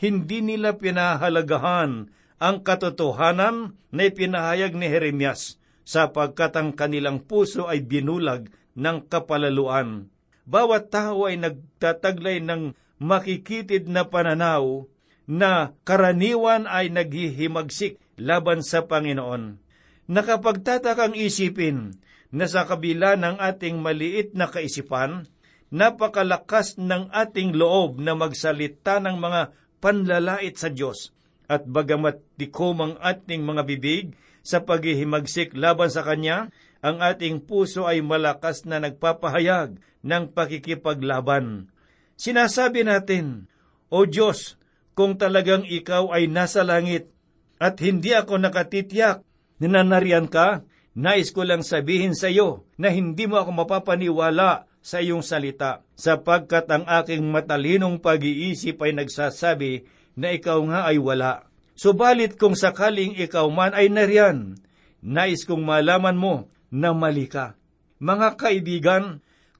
Hindi 0.01 0.41
nila 0.41 0.81
pinahalagahan 0.81 2.09
ang 2.41 2.57
katotohanan 2.65 3.77
na 3.93 4.03
ipinahayag 4.09 4.73
ni 4.73 4.89
Jeremias 4.89 5.61
sapagkat 5.85 6.57
ang 6.57 6.73
kanilang 6.73 7.21
puso 7.21 7.69
ay 7.69 7.85
binulag 7.85 8.49
ng 8.75 9.05
kapalaluan. 9.07 10.09
Bawat 10.49 10.93
tao 10.93 11.29
ay 11.29 11.41
nagtataglay 11.41 12.41
ng 12.41 12.73
makikitid 13.01 13.89
na 13.89 14.09
pananaw 14.09 14.89
na 15.25 15.73
karaniwan 15.88 16.69
ay 16.69 16.93
naghihimagsik 16.93 18.00
laban 18.21 18.61
sa 18.61 18.85
Panginoon. 18.85 19.61
Nakapagtatakang 20.04 21.16
isipin 21.16 21.97
na 22.28 22.45
sa 22.45 22.69
kabila 22.69 23.16
ng 23.16 23.40
ating 23.40 23.81
maliit 23.81 24.37
na 24.37 24.50
kaisipan, 24.50 25.25
napakalakas 25.73 26.76
ng 26.76 27.09
ating 27.09 27.57
loob 27.57 28.02
na 28.02 28.12
magsalita 28.12 29.00
ng 29.00 29.16
mga 29.16 29.43
panlalait 29.81 30.54
sa 30.54 30.69
Diyos. 30.69 31.14
At 31.45 31.69
bagamat 31.69 32.21
tikom 32.40 32.81
ang 32.81 32.95
ating 33.00 33.45
mga 33.45 33.62
bibig 33.69 34.16
sa 34.45 34.61
paghihimagsik 34.61 35.57
laban 35.57 35.88
sa 35.88 36.04
Kanya, 36.04 36.52
ang 36.85 37.00
ating 37.00 37.40
puso 37.49 37.88
ay 37.88 38.04
malakas 38.04 38.69
na 38.69 38.76
nagpapahayag 38.76 39.81
ng 40.04 40.25
pakikipaglaban. 40.37 41.73
Sinasabi 42.21 42.85
natin, 42.85 43.49
O 43.88 44.04
Diyos, 44.04 44.61
kung 44.95 45.19
talagang 45.19 45.67
ikaw 45.67 46.15
ay 46.15 46.31
nasa 46.31 46.63
langit 46.63 47.11
at 47.59 47.79
hindi 47.83 48.15
ako 48.15 48.39
nakatitiyak 48.39 49.23
na 49.59 49.67
nanariyan 49.71 50.27
ka, 50.31 50.67
nais 50.95 51.31
ko 51.35 51.43
lang 51.47 51.63
sabihin 51.63 52.15
sa 52.15 52.31
iyo 52.31 52.67
na 52.79 52.91
hindi 52.91 53.27
mo 53.27 53.39
ako 53.39 53.51
mapapaniwala 53.55 54.71
sa 54.85 55.01
iyong 55.01 55.25
salita, 55.25 55.81
sapagkat 55.97 56.69
ang 56.69 56.85
aking 56.85 57.25
matalinong 57.25 58.05
pag-iisip 58.05 58.77
ay 58.85 58.93
nagsasabi 58.93 59.89
na 60.13 60.37
ikaw 60.37 60.61
nga 60.69 60.81
ay 60.93 61.01
wala. 61.01 61.49
Subalit 61.73 62.37
kung 62.37 62.53
sakaling 62.53 63.17
ikaw 63.17 63.49
man 63.49 63.73
ay 63.73 63.89
nariyan, 63.89 64.61
nais 65.01 65.49
kong 65.49 65.65
malaman 65.65 66.15
mo 66.15 66.35
na 66.69 66.93
mali 66.93 67.27
ka. 67.27 67.57
Mga 67.97 68.29
kaibigan, 68.37 69.05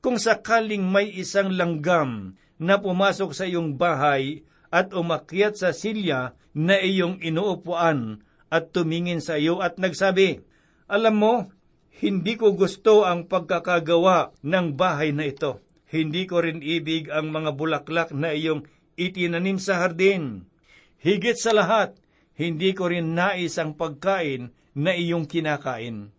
kung 0.05 0.21
sakaling 0.21 0.85
may 0.85 1.09
isang 1.09 1.49
langgam 1.57 2.37
na 2.61 2.77
pumasok 2.77 3.33
sa 3.33 3.49
iyong 3.49 3.81
bahay 3.81 4.45
at 4.75 4.91
umakyat 4.91 5.55
sa 5.55 5.71
silya 5.71 6.35
na 6.51 6.83
iyong 6.83 7.23
inuupuan 7.23 8.27
at 8.51 8.75
tumingin 8.75 9.23
sa 9.23 9.39
iyo 9.39 9.63
at 9.63 9.79
nagsabi, 9.79 10.43
Alam 10.91 11.15
mo, 11.15 11.35
hindi 12.03 12.35
ko 12.35 12.59
gusto 12.59 13.07
ang 13.07 13.31
pagkakagawa 13.31 14.35
ng 14.43 14.75
bahay 14.75 15.15
na 15.15 15.31
ito. 15.31 15.63
Hindi 15.87 16.27
ko 16.27 16.43
rin 16.43 16.59
ibig 16.59 17.07
ang 17.07 17.31
mga 17.31 17.55
bulaklak 17.55 18.11
na 18.11 18.35
iyong 18.35 18.67
itinanim 18.99 19.63
sa 19.63 19.79
hardin. 19.79 20.51
Higit 20.99 21.39
sa 21.39 21.55
lahat, 21.55 21.95
hindi 22.35 22.75
ko 22.75 22.91
rin 22.91 23.15
nais 23.15 23.55
ang 23.63 23.79
pagkain 23.79 24.51
na 24.75 24.91
iyong 24.91 25.31
kinakain. 25.31 26.11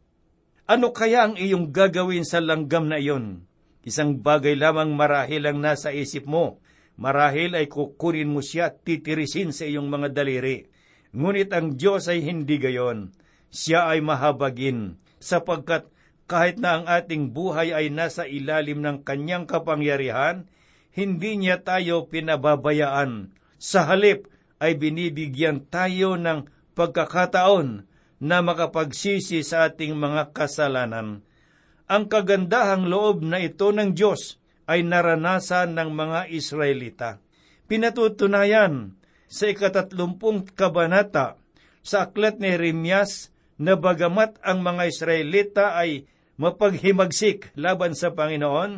Ano 0.66 0.96
kaya 0.96 1.28
ang 1.28 1.36
iyong 1.36 1.76
gagawin 1.76 2.24
sa 2.24 2.40
langgam 2.40 2.88
na 2.88 3.04
iyon? 3.04 3.44
Isang 3.84 4.24
bagay 4.24 4.56
lamang 4.58 4.96
marahil 4.96 5.44
ang 5.46 5.60
nasa 5.60 5.92
isip 5.92 6.24
mo. 6.26 6.64
Marahil 6.96 7.60
ay 7.60 7.68
kukunin 7.68 8.32
mo 8.32 8.40
siya 8.40 8.72
at 8.72 8.84
titirisin 8.88 9.52
sa 9.52 9.68
iyong 9.68 9.92
mga 9.92 10.16
daliri. 10.16 10.68
Ngunit 11.12 11.52
ang 11.52 11.76
Diyos 11.76 12.08
ay 12.08 12.24
hindi 12.24 12.56
gayon. 12.56 13.12
Siya 13.52 13.92
ay 13.92 14.00
mahabagin 14.04 15.00
sapagkat 15.20 15.88
kahit 16.26 16.58
na 16.58 16.82
ang 16.82 16.86
ating 16.90 17.32
buhay 17.36 17.70
ay 17.70 17.94
nasa 17.94 18.26
ilalim 18.26 18.82
ng 18.82 19.06
kanyang 19.06 19.46
kapangyarihan, 19.46 20.50
hindi 20.96 21.38
niya 21.38 21.62
tayo 21.62 22.10
pinababayaan. 22.10 23.30
Sa 23.62 23.86
halip 23.86 24.26
ay 24.58 24.80
binibigyan 24.80 25.68
tayo 25.70 26.18
ng 26.18 26.50
pagkakataon 26.74 27.86
na 28.24 28.38
makapagsisi 28.42 29.44
sa 29.46 29.70
ating 29.70 29.94
mga 29.94 30.34
kasalanan. 30.34 31.22
Ang 31.86 32.04
kagandahang 32.10 32.90
loob 32.90 33.22
na 33.22 33.38
ito 33.38 33.70
ng 33.70 33.94
Diyos 33.94 34.42
ay 34.66 34.86
naranasan 34.86 35.78
ng 35.78 35.90
mga 35.94 36.20
Israelita. 36.34 37.10
Pinatutunayan 37.66 38.94
sa 39.26 39.50
ikatatlumpung 39.50 40.46
kabanata 40.54 41.42
sa 41.86 42.10
aklat 42.10 42.38
ni 42.42 42.54
Jeremias 42.54 43.34
na 43.58 43.78
bagamat 43.78 44.42
ang 44.42 44.62
mga 44.62 44.84
Israelita 44.90 45.78
ay 45.78 46.10
mapaghimagsik 46.36 47.56
laban 47.56 47.96
sa 47.96 48.12
Panginoon, 48.12 48.72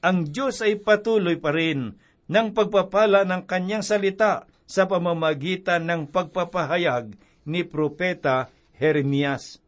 ang 0.00 0.18
Diyos 0.28 0.64
ay 0.64 0.80
patuloy 0.80 1.36
pa 1.36 1.52
rin 1.52 1.98
ng 2.30 2.48
pagpapala 2.54 3.26
ng 3.26 3.42
kanyang 3.44 3.84
salita 3.84 4.46
sa 4.64 4.86
pamamagitan 4.86 5.82
ng 5.82 6.08
pagpapahayag 6.08 7.18
ni 7.42 7.66
Propeta 7.66 8.48
Jeremias. 8.78 9.58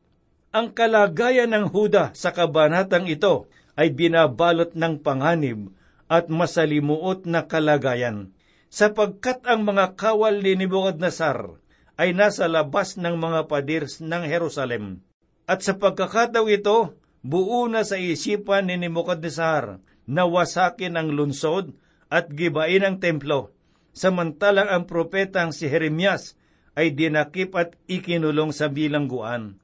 Ang 0.55 0.71
kalagayan 0.71 1.51
ng 1.51 1.75
Huda 1.75 2.15
sa 2.15 2.31
kabanatang 2.31 3.11
ito 3.11 3.51
ay 3.77 3.93
binabalot 3.93 4.77
ng 4.77 5.01
panganib 5.01 5.73
at 6.13 6.29
masalimuot 6.29 7.25
na 7.25 7.49
kalagayan, 7.49 8.37
sapagkat 8.69 9.41
ang 9.49 9.65
mga 9.65 9.97
kawal 9.97 10.45
ni 10.45 10.57
Nebuchadnezzar 10.57 11.57
ay 11.97 12.13
nasa 12.13 12.49
labas 12.49 13.01
ng 13.01 13.17
mga 13.17 13.49
padir 13.49 13.85
ng 13.89 14.23
Jerusalem. 14.29 15.01
At 15.49 15.65
sa 15.65 15.77
pagkakataw 15.77 16.49
ito, 16.53 16.97
buo 17.25 17.69
na 17.69 17.85
sa 17.85 17.97
isipan 17.97 18.69
ni 18.69 18.77
Nebuchadnezzar 18.77 19.81
na 20.09 20.23
wasakin 20.29 20.99
ang 20.99 21.13
lunsod 21.13 21.73
at 22.13 22.29
gibain 22.29 22.85
ang 22.85 23.01
templo, 23.01 23.57
samantalang 23.97 24.69
ang 24.69 24.85
propetang 24.85 25.53
si 25.53 25.69
Jeremias 25.69 26.37
ay 26.73 26.93
dinakip 26.97 27.53
at 27.57 27.77
ikinulong 27.89 28.53
sa 28.53 28.73
bilangguan. 28.73 29.61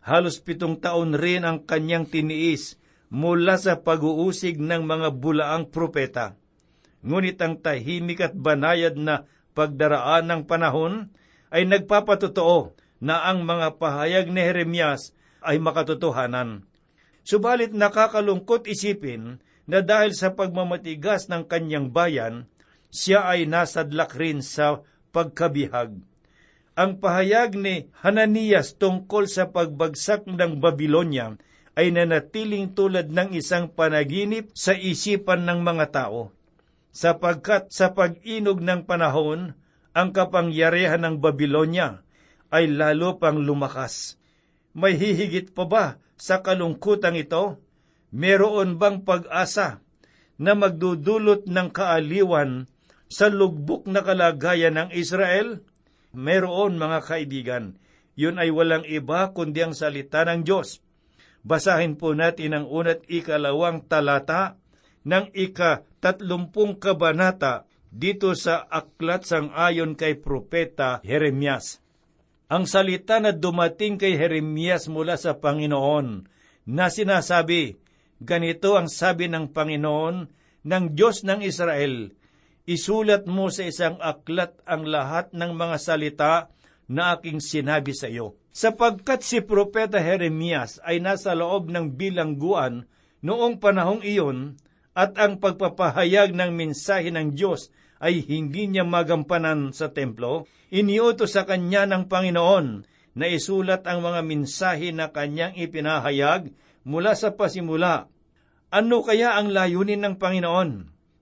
Halos 0.00 0.40
pitong 0.40 0.80
taon 0.80 1.12
rin 1.12 1.44
ang 1.44 1.68
kanyang 1.68 2.08
tiniis 2.08 2.77
mula 3.08 3.56
sa 3.56 3.80
pag-uusig 3.80 4.60
ng 4.60 4.84
mga 4.84 5.08
bulaang 5.16 5.68
propeta. 5.72 6.36
Ngunit 7.00 7.40
ang 7.40 7.56
tahimik 7.60 8.20
at 8.20 8.34
banayad 8.36 9.00
na 9.00 9.24
pagdaraan 9.56 10.28
ng 10.28 10.42
panahon 10.44 11.14
ay 11.48 11.64
nagpapatotoo 11.64 12.76
na 13.00 13.24
ang 13.30 13.46
mga 13.46 13.78
pahayag 13.80 14.28
ni 14.28 14.42
Jeremias 14.42 15.14
ay 15.40 15.62
makatotohanan. 15.62 16.66
Subalit 17.22 17.72
nakakalungkot 17.72 18.66
isipin 18.66 19.40
na 19.68 19.84
dahil 19.84 20.16
sa 20.16 20.32
pagmamatigas 20.32 21.28
ng 21.28 21.44
kanyang 21.44 21.92
bayan, 21.92 22.48
siya 22.88 23.28
ay 23.28 23.44
nasadlak 23.44 24.16
rin 24.16 24.40
sa 24.40 24.80
pagkabihag. 25.12 26.00
Ang 26.78 26.90
pahayag 27.02 27.58
ni 27.58 27.90
Hananias 28.00 28.78
tungkol 28.78 29.28
sa 29.28 29.50
pagbagsak 29.50 30.30
ng 30.30 30.62
Babylonia 30.62 31.36
ay 31.78 31.94
nanatiling 31.94 32.74
tulad 32.74 33.14
ng 33.14 33.38
isang 33.38 33.70
panaginip 33.70 34.50
sa 34.50 34.74
isipan 34.74 35.46
ng 35.46 35.62
mga 35.62 35.94
tao. 35.94 36.34
Sapagkat 36.90 37.70
sa 37.70 37.94
pag-inog 37.94 38.58
ng 38.58 38.82
panahon, 38.82 39.54
ang 39.94 40.10
kapangyarihan 40.10 40.98
ng 41.06 41.22
Babylonia 41.22 42.02
ay 42.50 42.66
lalo 42.66 43.22
pang 43.22 43.38
lumakas. 43.38 44.18
May 44.74 44.98
hihigit 44.98 45.54
pa 45.54 45.70
ba 45.70 45.84
sa 46.18 46.42
kalungkutan 46.42 47.14
ito? 47.14 47.62
Meron 48.10 48.82
bang 48.82 49.06
pag-asa 49.06 49.78
na 50.34 50.58
magdudulot 50.58 51.46
ng 51.46 51.68
kaaliwan 51.70 52.66
sa 53.06 53.30
lugbok 53.30 53.86
na 53.86 54.02
kalagayan 54.02 54.74
ng 54.74 54.90
Israel? 54.98 55.62
Meron 56.10 56.74
mga 56.74 57.06
kaibigan, 57.06 57.78
yun 58.18 58.42
ay 58.42 58.50
walang 58.50 58.82
iba 58.82 59.30
kundi 59.30 59.62
ang 59.62 59.78
salita 59.78 60.26
ng 60.26 60.42
Diyos. 60.42 60.82
Basahin 61.46 61.94
po 61.94 62.12
natin 62.14 62.54
ang 62.54 62.66
unat 62.66 63.06
ikalawang 63.06 63.86
talata 63.86 64.58
ng 65.06 65.30
ika-tatlumpung 65.32 66.76
kabanata 66.76 67.68
dito 67.88 68.36
sa 68.36 68.68
aklat 68.68 69.24
sang 69.24 69.52
ayon 69.56 69.96
kay 69.96 70.18
Propeta 70.20 71.00
Jeremias. 71.00 71.80
Ang 72.48 72.64
salita 72.64 73.20
na 73.20 73.32
dumating 73.32 74.00
kay 74.00 74.16
Jeremias 74.16 74.88
mula 74.88 75.20
sa 75.20 75.36
Panginoon 75.36 76.24
na 76.68 76.88
sinasabi, 76.88 77.76
ganito 78.20 78.76
ang 78.76 78.88
sabi 78.88 79.28
ng 79.28 79.52
Panginoon 79.52 80.16
ng 80.64 80.84
Diyos 80.92 81.24
ng 81.24 81.44
Israel, 81.44 82.12
isulat 82.68 83.24
mo 83.28 83.48
sa 83.48 83.64
isang 83.68 83.96
aklat 84.00 84.56
ang 84.68 84.84
lahat 84.88 85.32
ng 85.32 85.52
mga 85.56 85.76
salita 85.80 86.32
na 86.88 87.16
aking 87.16 87.40
sinabi 87.40 87.92
sa 87.92 88.08
iyo. 88.08 88.37
Sapagkat 88.54 89.22
si 89.22 89.44
Propeta 89.44 90.02
Jeremias 90.02 90.82
ay 90.82 90.98
nasa 90.98 91.36
loob 91.36 91.70
ng 91.70 91.94
bilangguan 91.94 92.88
noong 93.22 93.62
panahong 93.62 94.02
iyon 94.02 94.58
at 94.98 95.14
ang 95.14 95.38
pagpapahayag 95.38 96.34
ng 96.34 96.50
mensahe 96.54 97.14
ng 97.14 97.38
Diyos 97.38 97.70
ay 98.02 98.22
hindi 98.22 98.66
niya 98.70 98.86
magampanan 98.86 99.74
sa 99.74 99.90
templo, 99.90 100.46
iniutos 100.70 101.34
sa 101.34 101.46
kanya 101.46 101.86
ng 101.86 102.06
Panginoon 102.06 102.66
na 103.18 103.26
isulat 103.26 103.82
ang 103.86 104.02
mga 104.02 104.22
mensahe 104.22 104.94
na 104.94 105.10
kanyang 105.10 105.54
ipinahayag 105.58 106.54
mula 106.86 107.18
sa 107.18 107.34
pasimula. 107.34 108.06
Ano 108.70 109.02
kaya 109.02 109.34
ang 109.34 109.50
layunin 109.50 110.02
ng 110.06 110.14
Panginoon? 110.18 110.70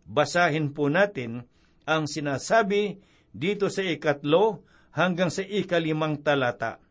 Basahin 0.06 0.76
po 0.76 0.92
natin 0.92 1.48
ang 1.88 2.04
sinasabi 2.04 3.00
dito 3.32 3.72
sa 3.72 3.80
ikatlo 3.80 4.64
hanggang 4.92 5.32
sa 5.32 5.44
ikalimang 5.44 6.20
talata. 6.20 6.85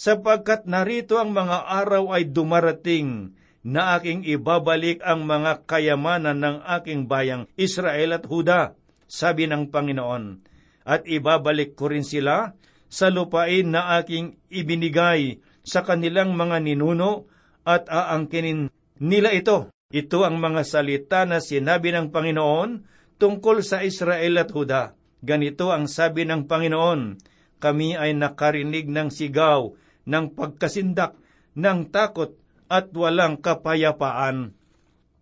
Sapagkat 0.00 0.64
narito 0.64 1.20
ang 1.20 1.36
mga 1.36 1.68
araw 1.68 2.16
ay 2.16 2.32
dumarating 2.32 3.36
na 3.60 4.00
aking 4.00 4.24
ibabalik 4.24 5.04
ang 5.04 5.28
mga 5.28 5.68
kayamanan 5.68 6.40
ng 6.40 6.56
aking 6.80 7.04
bayang 7.04 7.44
Israel 7.60 8.16
at 8.16 8.24
Huda 8.24 8.72
sabi 9.04 9.44
ng 9.44 9.68
Panginoon, 9.68 10.40
at 10.88 11.04
ibabalik 11.04 11.76
ko 11.76 11.92
rin 11.92 12.00
sila 12.00 12.56
sa 12.88 13.12
lupain 13.12 13.68
na 13.68 14.00
aking 14.00 14.40
ibinigay 14.48 15.36
sa 15.60 15.84
kanilang 15.84 16.32
mga 16.32 16.64
ninuno 16.64 17.28
at 17.68 17.84
aangkinin 17.92 18.72
nila 19.04 19.36
ito. 19.36 19.68
Ito 19.92 20.24
ang 20.24 20.40
mga 20.40 20.64
salita 20.64 21.28
na 21.28 21.44
sinabi 21.44 21.92
ng 21.92 22.08
Panginoon 22.08 22.88
tungkol 23.20 23.60
sa 23.60 23.84
Israel 23.84 24.40
at 24.40 24.48
Huda. 24.48 24.96
Ganito 25.20 25.68
ang 25.68 25.84
sabi 25.84 26.24
ng 26.24 26.48
Panginoon, 26.48 27.20
kami 27.60 28.00
ay 28.00 28.16
nakarinig 28.16 28.88
ng 28.88 29.12
sigaw, 29.12 29.76
ng 30.06 30.36
pagkasindak, 30.36 31.16
ng 31.56 31.90
takot 31.90 32.36
at 32.70 32.92
walang 32.94 33.40
kapayapaan. 33.42 34.54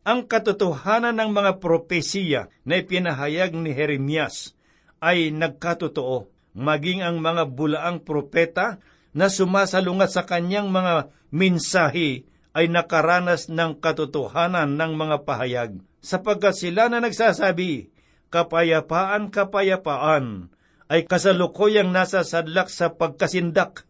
Ang 0.04 0.20
katotohanan 0.24 1.16
ng 1.16 1.30
mga 1.32 1.52
propesiya 1.60 2.48
na 2.64 2.80
ipinahayag 2.80 3.52
ni 3.52 3.76
Jeremias 3.76 4.56
ay 5.00 5.32
nagkatotoo, 5.32 6.28
maging 6.56 7.04
ang 7.04 7.20
mga 7.20 7.48
bulaang 7.48 8.00
propeta 8.04 8.80
na 9.12 9.32
sumasalungat 9.32 10.12
sa 10.12 10.22
kanyang 10.24 10.68
mga 10.68 11.12
minsahi 11.32 12.28
ay 12.56 12.66
nakaranas 12.72 13.52
ng 13.52 13.78
katotohanan 13.78 14.74
ng 14.74 14.92
mga 14.96 15.16
pahayag, 15.22 15.72
sapagkat 16.00 16.56
sila 16.56 16.88
na 16.88 16.98
nagsasabi, 17.04 17.92
kapayapaan, 18.32 19.28
kapayapaan, 19.28 20.52
ay 20.88 21.04
kasalukuyang 21.04 21.92
nasa 21.92 22.24
sadlak 22.24 22.72
sa 22.72 22.96
pagkasindak. 22.96 23.84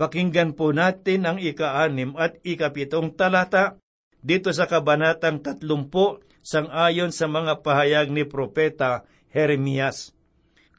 Pakinggan 0.00 0.56
po 0.56 0.72
natin 0.72 1.28
ang 1.28 1.36
ika-anim 1.36 2.16
at 2.16 2.40
ikapitong 2.40 3.12
talata 3.20 3.76
dito 4.24 4.48
sa 4.48 4.64
kabanatang 4.64 5.44
tatlumpo 5.44 6.24
sang-ayon 6.40 7.12
sa 7.12 7.28
mga 7.28 7.60
pahayag 7.60 8.08
ni 8.08 8.24
Propeta 8.24 9.04
Jeremias. 9.28 10.16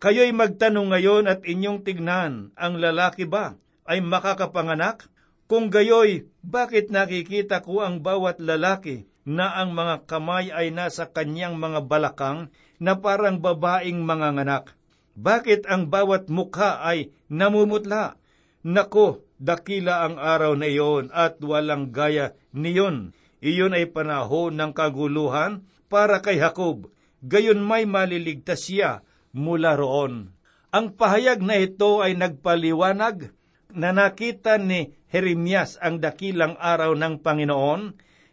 Kayo'y 0.02 0.34
magtanong 0.34 0.90
ngayon 0.90 1.30
at 1.30 1.46
inyong 1.46 1.86
tignan, 1.86 2.50
ang 2.58 2.82
lalaki 2.82 3.30
ba 3.30 3.62
ay 3.86 4.02
makakapanganak? 4.02 5.06
Kung 5.46 5.70
gayoy, 5.70 6.26
bakit 6.42 6.90
nakikita 6.90 7.62
ko 7.62 7.86
ang 7.86 8.02
bawat 8.02 8.42
lalaki 8.42 9.06
na 9.22 9.54
ang 9.54 9.78
mga 9.78 10.10
kamay 10.10 10.50
ay 10.50 10.74
nasa 10.74 11.06
kanyang 11.06 11.62
mga 11.62 11.86
balakang 11.86 12.50
na 12.82 12.98
parang 12.98 13.38
babaeng 13.38 14.02
mga 14.02 14.42
nganak? 14.42 14.74
Bakit 15.14 15.70
ang 15.70 15.94
bawat 15.94 16.26
mukha 16.26 16.82
ay 16.82 17.14
namumutla? 17.30 18.18
Nako, 18.62 19.26
dakila 19.42 20.06
ang 20.06 20.22
araw 20.22 20.54
na 20.54 20.70
iyon 20.70 21.10
at 21.10 21.42
walang 21.42 21.90
gaya 21.90 22.38
niyon. 22.54 23.18
Iyon 23.42 23.74
ay 23.74 23.90
panahon 23.90 24.54
ng 24.54 24.72
kaguluhan 24.78 25.66
para 25.90 26.22
kay 26.22 26.38
Jacob. 26.38 26.94
Gayon 27.26 27.58
may 27.66 27.90
maliligtas 27.90 28.70
siya 28.70 29.02
mula 29.34 29.74
roon. 29.74 30.38
Ang 30.70 30.94
pahayag 30.94 31.42
na 31.42 31.58
ito 31.58 32.06
ay 32.06 32.14
nagpaliwanag 32.14 33.34
na 33.74 33.90
nakita 33.92 34.62
ni 34.62 34.94
Jeremias 35.10 35.82
ang 35.82 36.00
dakilang 36.00 36.56
araw 36.62 36.94
ng 36.96 37.20
Panginoon 37.20 37.82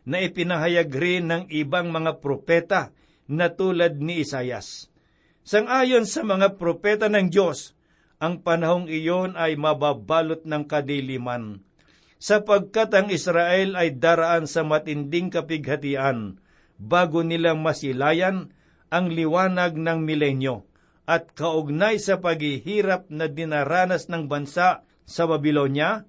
na 0.08 0.16
ipinahayag 0.22 0.88
rin 0.92 1.24
ng 1.28 1.42
ibang 1.50 1.88
mga 1.88 2.20
propeta 2.20 2.92
na 3.28 3.52
tulad 3.52 4.00
ni 4.00 4.24
Isayas. 4.24 4.92
Sangayon 5.44 6.04
sa 6.04 6.20
mga 6.24 6.60
propeta 6.60 7.08
ng 7.08 7.32
Diyos, 7.32 7.77
ang 8.18 8.42
panahong 8.42 8.90
iyon 8.90 9.38
ay 9.38 9.54
mababalot 9.54 10.42
ng 10.42 10.66
kadiliman, 10.66 11.62
sapagkat 12.18 12.90
ang 12.94 13.08
Israel 13.14 13.78
ay 13.78 13.94
daraan 13.94 14.50
sa 14.50 14.66
matinding 14.66 15.30
kapighatian 15.30 16.42
bago 16.78 17.22
nila 17.22 17.54
masilayan 17.54 18.50
ang 18.90 19.10
liwanag 19.14 19.78
ng 19.78 20.02
milenyo 20.02 20.66
at 21.08 21.32
kaugnay 21.32 21.96
sa 21.96 22.20
paghihirap 22.20 23.08
na 23.08 23.30
dinaranas 23.30 24.12
ng 24.12 24.28
bansa 24.28 24.84
sa 25.08 25.22
Babylonia, 25.24 26.04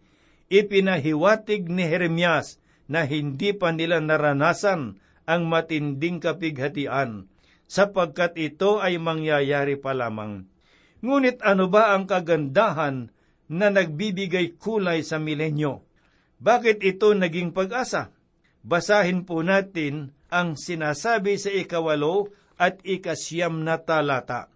ipinahiwatig 0.51 1.71
ni 1.71 1.87
Jeremias 1.87 2.59
na 2.89 3.05
hindi 3.05 3.55
pa 3.55 3.71
nila 3.71 4.03
naranasan 4.03 4.99
ang 5.29 5.41
matinding 5.45 6.19
kapighatian 6.19 7.29
sapagkat 7.69 8.33
ito 8.35 8.81
ay 8.81 8.97
mangyayari 8.97 9.77
pa 9.77 9.93
lamang. 9.93 10.49
Ngunit 10.99 11.39
ano 11.43 11.71
ba 11.71 11.95
ang 11.95 12.03
kagandahan 12.03 13.07
na 13.49 13.67
nagbibigay 13.71 14.59
kulay 14.59 15.01
sa 15.01 15.17
milenyo? 15.17 15.81
Bakit 16.39 16.83
ito 16.83 17.11
naging 17.15 17.55
pag-asa? 17.55 18.11
Basahin 18.63 19.23
po 19.23 19.39
natin 19.39 20.11
ang 20.27 20.59
sinasabi 20.59 21.39
sa 21.39 21.49
ikawalo 21.51 22.31
at 22.59 22.83
ikasyam 22.83 23.63
na 23.63 23.79
talata. 23.79 24.51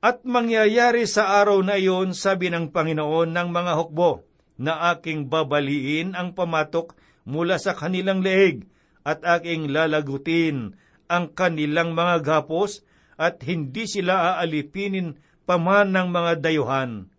At 0.00 0.24
mangyayari 0.24 1.04
sa 1.04 1.42
araw 1.42 1.60
na 1.60 1.76
iyon, 1.76 2.16
sabi 2.16 2.48
ng 2.48 2.72
Panginoon 2.72 3.36
ng 3.36 3.48
mga 3.52 3.72
hukbo, 3.76 4.24
na 4.60 4.92
aking 4.92 5.32
babaliin 5.32 6.12
ang 6.12 6.36
pamatok 6.36 6.92
mula 7.24 7.56
sa 7.56 7.72
kanilang 7.72 8.20
leeg 8.20 8.68
at 9.08 9.24
aking 9.24 9.72
lalagutin 9.72 10.76
ang 11.08 11.32
kanilang 11.32 11.96
mga 11.96 12.20
gapos 12.20 12.84
at 13.16 13.40
hindi 13.44 13.88
sila 13.88 14.36
aalipinin 14.36 15.16
paman 15.50 15.90
ng 15.90 16.14
mga 16.14 16.32
dayuhan. 16.46 17.10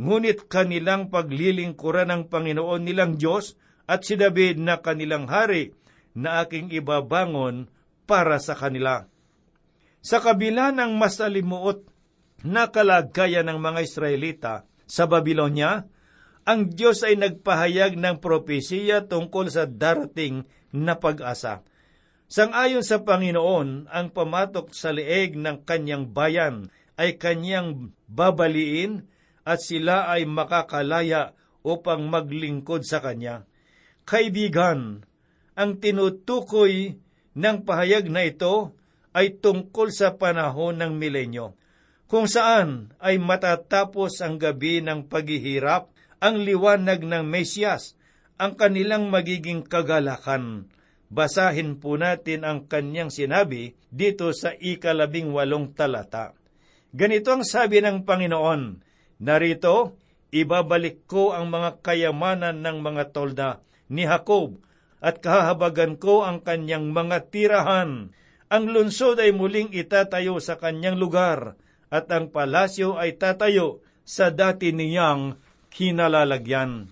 Ngunit 0.00 0.48
kanilang 0.48 1.12
paglilingkuran 1.12 2.08
ng 2.08 2.22
Panginoon 2.32 2.80
nilang 2.80 3.20
Diyos 3.20 3.60
at 3.84 4.08
si 4.08 4.16
David 4.16 4.56
na 4.56 4.80
kanilang 4.80 5.28
hari 5.28 5.76
na 6.16 6.40
aking 6.40 6.72
ibabangon 6.72 7.68
para 8.08 8.40
sa 8.40 8.56
kanila. 8.56 9.04
Sa 10.00 10.24
kabila 10.24 10.72
ng 10.72 10.96
masalimuot 10.96 11.84
na 12.48 12.72
kalagayan 12.72 13.44
ng 13.52 13.60
mga 13.60 13.80
Israelita 13.84 14.54
sa 14.88 15.04
Babylonia, 15.04 15.84
ang 16.48 16.72
Diyos 16.72 17.04
ay 17.04 17.20
nagpahayag 17.20 18.00
ng 18.00 18.16
propesiya 18.24 19.04
tungkol 19.04 19.52
sa 19.52 19.68
darating 19.68 20.48
na 20.72 20.96
pag-asa 20.96 21.60
Sangayon 22.26 22.82
sa 22.82 23.06
Panginoon, 23.06 23.86
ang 23.86 24.10
pamatok 24.10 24.74
sa 24.74 24.90
leeg 24.90 25.38
ng 25.38 25.62
kanyang 25.62 26.10
bayan 26.10 26.74
ay 26.96 27.20
kanyang 27.20 27.92
babaliin 28.08 29.06
at 29.46 29.62
sila 29.62 30.10
ay 30.10 30.26
makakalaya 30.26 31.36
upang 31.62 32.08
maglingkod 32.08 32.82
sa 32.82 33.04
kanya. 33.04 33.44
Kaibigan, 34.08 35.04
ang 35.56 35.70
tinutukoy 35.80 36.98
ng 37.36 37.58
pahayag 37.62 38.08
na 38.10 38.26
ito 38.26 38.76
ay 39.16 39.40
tungkol 39.40 39.88
sa 39.92 40.16
panahon 40.16 40.76
ng 40.80 40.92
milenyo, 40.96 41.56
kung 42.06 42.30
saan 42.30 42.94
ay 43.02 43.18
matatapos 43.18 44.22
ang 44.22 44.38
gabi 44.38 44.78
ng 44.84 45.10
paghihirap, 45.10 45.90
ang 46.22 46.40
liwanag 46.40 47.02
ng 47.02 47.24
Mesyas, 47.26 47.98
ang 48.38 48.54
kanilang 48.54 49.08
magiging 49.10 49.64
kagalakan 49.64 50.70
Basahin 51.06 51.78
po 51.78 51.94
natin 51.94 52.42
ang 52.42 52.66
kanyang 52.66 53.14
sinabi 53.14 53.78
dito 53.94 54.34
sa 54.34 54.50
ikalabing 54.58 55.30
walong 55.30 55.70
talata. 55.70 56.34
Ganito 56.94 57.34
ang 57.34 57.42
sabi 57.42 57.82
ng 57.82 58.06
Panginoon, 58.06 58.82
Narito, 59.22 59.96
ibabalik 60.30 61.08
ko 61.08 61.32
ang 61.32 61.48
mga 61.50 61.80
kayamanan 61.82 62.60
ng 62.62 62.78
mga 62.84 63.04
tolda 63.10 63.50
ni 63.88 64.04
Jacob 64.04 64.60
at 65.00 65.22
kahabagan 65.22 65.96
ko 65.96 66.26
ang 66.26 66.42
kanyang 66.42 66.90
mga 66.92 67.30
tirahan. 67.30 68.10
Ang 68.46 68.64
lungsod 68.70 69.18
ay 69.18 69.34
muling 69.34 69.74
itatayo 69.74 70.38
sa 70.38 70.54
kanyang 70.60 70.98
lugar 71.00 71.58
at 71.90 72.06
ang 72.10 72.30
palasyo 72.30 72.94
ay 72.98 73.18
tatayo 73.18 73.82
sa 74.06 74.30
dati 74.30 74.70
niyang 74.70 75.38
kinalalagyan. 75.70 76.90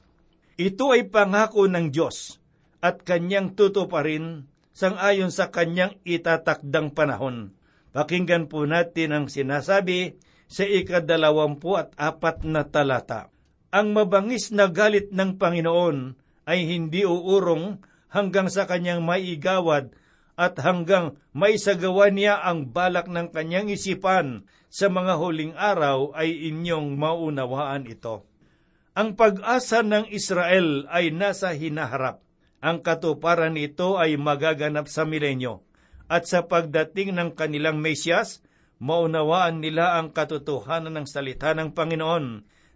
Ito 0.54 0.94
ay 0.94 1.10
pangako 1.10 1.66
ng 1.70 1.90
Diyos 1.94 2.38
at 2.82 3.02
kanyang 3.02 3.54
tutuparin 3.54 4.46
sangayon 4.74 5.30
sa 5.30 5.50
kanyang 5.50 5.98
itatakdang 6.02 6.90
panahon. 6.94 7.54
Pakinggan 7.94 8.50
po 8.50 8.66
natin 8.66 9.14
ang 9.14 9.26
sinasabi 9.30 10.18
sa 10.50 10.66
ikadalawampu 10.66 11.78
at 11.78 11.94
apat 11.94 12.42
na 12.42 12.66
talata. 12.66 13.30
Ang 13.70 13.94
mabangis 13.94 14.50
na 14.50 14.66
galit 14.66 15.14
ng 15.14 15.38
Panginoon 15.38 16.18
ay 16.50 16.66
hindi 16.66 17.06
uurong 17.06 17.78
hanggang 18.10 18.50
sa 18.50 18.66
kanyang 18.66 19.06
maigawad 19.06 19.94
at 20.34 20.58
hanggang 20.58 21.14
maisagawa 21.30 22.10
niya 22.10 22.42
ang 22.42 22.74
balak 22.74 23.06
ng 23.06 23.30
kanyang 23.30 23.70
isipan 23.70 24.42
sa 24.66 24.90
mga 24.90 25.14
huling 25.14 25.54
araw 25.54 26.10
ay 26.18 26.50
inyong 26.50 26.98
maunawaan 26.98 27.86
ito. 27.86 28.26
Ang 28.98 29.14
pag-asa 29.14 29.86
ng 29.86 30.10
Israel 30.10 30.90
ay 30.90 31.14
nasa 31.14 31.54
hinaharap 31.54 32.24
ang 32.64 32.80
katuparan 32.80 33.52
nito 33.52 34.00
ay 34.00 34.16
magaganap 34.16 34.88
sa 34.88 35.04
milenyo. 35.04 35.60
At 36.06 36.28
sa 36.28 36.44
pagdating 36.44 37.16
ng 37.16 37.30
kanilang 37.32 37.80
Mesyas, 37.80 38.44
maunawaan 38.82 39.64
nila 39.64 39.96
ang 39.96 40.12
katotohanan 40.12 41.00
ng 41.00 41.06
salita 41.08 41.56
ng 41.56 41.72
Panginoon 41.72 42.26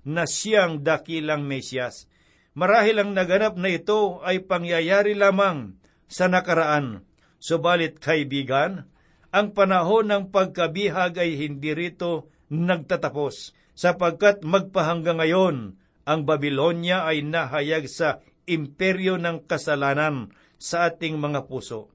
na 0.08 0.24
siyang 0.24 0.80
dakilang 0.80 1.44
Mesyas. 1.44 2.08
Marahil 2.56 3.04
ang 3.04 3.12
naganap 3.12 3.54
na 3.60 3.68
ito 3.70 4.24
ay 4.24 4.42
pangyayari 4.42 5.12
lamang 5.12 5.76
sa 6.08 6.26
nakaraan. 6.26 7.04
Subalit 7.38 8.00
kaibigan, 8.02 8.88
ang 9.28 9.52
panahon 9.52 10.08
ng 10.08 10.24
pagkabihag 10.32 11.20
ay 11.20 11.36
hindi 11.36 11.76
rito 11.76 12.32
nagtatapos, 12.48 13.52
sapagkat 13.76 14.42
magpahanggang 14.42 15.20
ngayon 15.20 15.76
Ang 16.08 16.24
Babylonia 16.24 17.04
ay 17.04 17.20
nahayag 17.20 17.84
sa 17.84 18.24
imperyo 18.48 19.20
ng 19.20 19.44
kasalanan 19.44 20.32
sa 20.56 20.88
ating 20.88 21.20
mga 21.20 21.44
puso. 21.44 21.92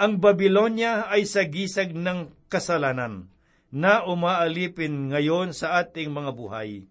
Ang 0.00 0.16
Babylonia 0.16 1.12
ay 1.12 1.28
sagisag 1.28 1.92
ng 1.92 2.32
kasalanan 2.48 3.28
na 3.68 4.00
umaalipin 4.08 5.12
ngayon 5.12 5.52
sa 5.52 5.76
ating 5.76 6.08
mga 6.08 6.32
buhay. 6.32 6.88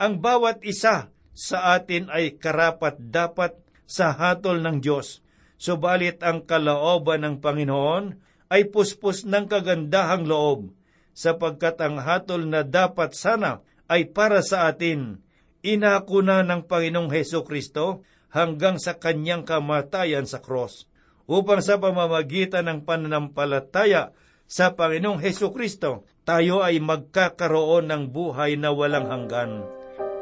Ang 0.00 0.24
bawat 0.24 0.64
isa 0.64 1.12
sa 1.36 1.58
atin 1.76 2.08
ay 2.08 2.40
karapat 2.40 2.96
dapat 2.96 3.52
sa 3.84 4.16
hatol 4.16 4.64
ng 4.64 4.80
Diyos, 4.80 5.20
subalit 5.60 6.24
ang 6.24 6.48
kalooban 6.48 7.28
ng 7.28 7.44
Panginoon 7.44 8.24
ay 8.48 8.72
puspos 8.72 9.28
ng 9.28 9.52
kagandahang 9.52 10.24
loob, 10.24 10.72
sapagkat 11.12 11.76
ang 11.84 12.00
hatol 12.00 12.48
na 12.48 12.64
dapat 12.64 13.12
sana 13.12 13.60
ay 13.84 14.08
para 14.08 14.40
sa 14.40 14.64
atin, 14.72 15.20
inako 15.60 16.24
na 16.24 16.40
ng 16.40 16.64
Panginoong 16.64 17.12
Heso 17.12 17.44
Kristo 17.44 18.00
hanggang 18.32 18.80
sa 18.80 18.96
kanyang 18.96 19.44
kamatayan 19.44 20.24
sa 20.24 20.40
cross, 20.40 20.88
upang 21.26 21.60
sa 21.62 21.76
pamamagitan 21.78 22.66
ng 22.70 22.78
pananampalataya 22.86 24.14
sa 24.46 24.72
Panginoong 24.78 25.18
Heso 25.18 25.50
Kristo, 25.50 26.06
tayo 26.22 26.62
ay 26.62 26.78
magkakaroon 26.78 27.90
ng 27.90 28.02
buhay 28.14 28.54
na 28.54 28.70
walang 28.70 29.10
hanggan. 29.10 29.66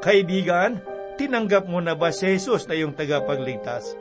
Kaibigan, 0.00 0.80
tinanggap 1.20 1.68
mo 1.68 1.80
na 1.80 1.96
ba 1.96 2.12
si 2.12 2.28
Jesus 2.36 2.64
na 2.68 2.76
iyong 2.76 2.96
tagapagligtas? 2.96 3.96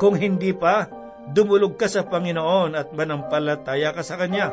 Kung 0.00 0.16
hindi 0.16 0.56
pa, 0.56 0.88
dumulog 1.32 1.76
ka 1.76 1.88
sa 1.88 2.04
Panginoon 2.04 2.76
at 2.76 2.92
manampalataya 2.96 3.92
ka 3.92 4.00
sa 4.00 4.16
Kanya. 4.16 4.52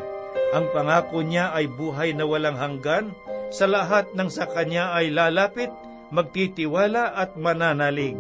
Ang 0.52 0.72
pangako 0.72 1.24
niya 1.24 1.56
ay 1.56 1.68
buhay 1.72 2.12
na 2.12 2.28
walang 2.28 2.60
hanggan, 2.60 3.16
sa 3.52 3.68
lahat 3.72 4.12
ng 4.12 4.28
sa 4.28 4.48
Kanya 4.52 4.92
ay 4.96 5.16
lalapit, 5.16 5.72
magtitiwala 6.12 7.16
at 7.16 7.40
mananalig. 7.40 8.20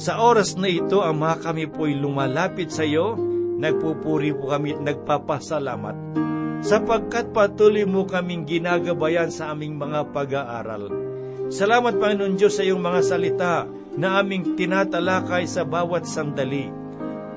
Sa 0.00 0.16
oras 0.16 0.56
na 0.56 0.64
ito, 0.64 1.04
Ama, 1.04 1.36
kami 1.36 1.68
po'y 1.68 1.92
lumalapit 1.92 2.72
sa 2.72 2.88
iyo, 2.88 3.20
nagpupuri 3.60 4.32
po 4.32 4.48
kami 4.48 4.72
at 4.72 4.80
nagpapasalamat, 4.80 6.16
sapagkat 6.64 7.36
patuloy 7.36 7.84
mo 7.84 8.08
kaming 8.08 8.48
ginagabayan 8.48 9.28
sa 9.28 9.52
aming 9.52 9.76
mga 9.76 10.08
pag-aaral. 10.08 10.88
Salamat, 11.52 12.00
Panginoon 12.00 12.40
Diyos, 12.40 12.56
sa 12.56 12.64
iyong 12.64 12.80
mga 12.80 13.00
salita 13.04 13.68
na 14.00 14.16
aming 14.24 14.56
tinatalakay 14.56 15.44
sa 15.44 15.68
bawat 15.68 16.08
sandali, 16.08 16.72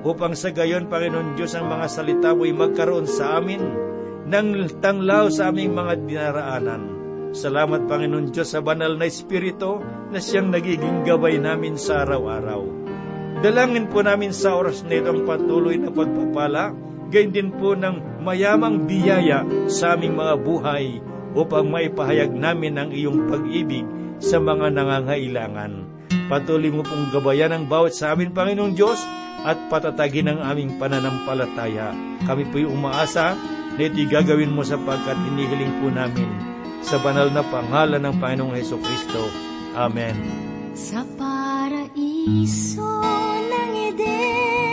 upang 0.00 0.32
sa 0.32 0.48
gayon, 0.48 0.88
Panginoon 0.88 1.36
Diyos, 1.36 1.52
ang 1.52 1.68
mga 1.68 1.84
salita 1.84 2.32
mo'y 2.32 2.56
magkaroon 2.56 3.04
sa 3.04 3.44
amin 3.44 3.60
ng 4.24 4.80
tanglaw 4.80 5.28
sa 5.28 5.52
aming 5.52 5.76
mga 5.76 5.92
dinaraanan. 6.00 6.93
Salamat, 7.34 7.90
Panginoon 7.90 8.30
Diyos, 8.30 8.54
sa 8.54 8.62
banal 8.62 8.94
na 8.94 9.10
Espiritu 9.10 9.82
na 10.14 10.22
siyang 10.22 10.54
nagiging 10.54 11.02
gabay 11.02 11.34
namin 11.42 11.74
sa 11.74 12.06
araw-araw. 12.06 12.62
Dalangin 13.42 13.90
po 13.90 14.06
namin 14.06 14.30
sa 14.30 14.54
oras 14.54 14.86
na 14.86 15.02
ito 15.02 15.10
ang 15.10 15.26
patuloy 15.26 15.74
na 15.74 15.90
pagpapala, 15.90 16.70
gayon 17.10 17.34
din 17.34 17.50
po 17.58 17.74
ng 17.74 18.22
mayamang 18.22 18.86
biyaya 18.86 19.42
sa 19.66 19.98
aming 19.98 20.14
mga 20.14 20.34
buhay 20.46 21.02
upang 21.34 21.74
maipahayag 21.74 22.30
namin 22.30 22.78
ang 22.78 22.94
iyong 22.94 23.26
pag-ibig 23.26 23.82
sa 24.22 24.38
mga 24.38 24.70
nangangailangan. 24.70 25.90
Patuloy 26.30 26.70
mo 26.70 26.86
pong 26.86 27.10
gabayan 27.10 27.50
ang 27.50 27.66
bawat 27.66 27.98
sa 27.98 28.14
amin, 28.14 28.30
Panginoong 28.30 28.78
Diyos, 28.78 29.02
at 29.42 29.58
patatagin 29.74 30.30
ang 30.30 30.38
aming 30.38 30.78
pananampalataya. 30.78 31.90
Kami 32.30 32.46
po'y 32.54 32.62
umaasa 32.62 33.34
na 33.74 33.82
ito'y 33.82 34.06
gagawin 34.06 34.54
mo 34.54 34.62
sapagkat 34.62 35.18
hinihiling 35.18 35.82
po 35.82 35.90
namin 35.90 36.53
sa 36.84 37.00
banal 37.00 37.32
na 37.32 37.40
pangalan 37.40 38.04
ng 38.04 38.14
Panginoong 38.20 38.52
Heso 38.60 38.76
Kristo. 38.76 39.24
Amen. 39.72 40.12
Sa 40.76 41.00
paraiso 41.16 43.00
ng 43.40 43.72
Eden, 43.88 44.63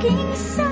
panahon, 0.00 0.32
sa 0.32 0.69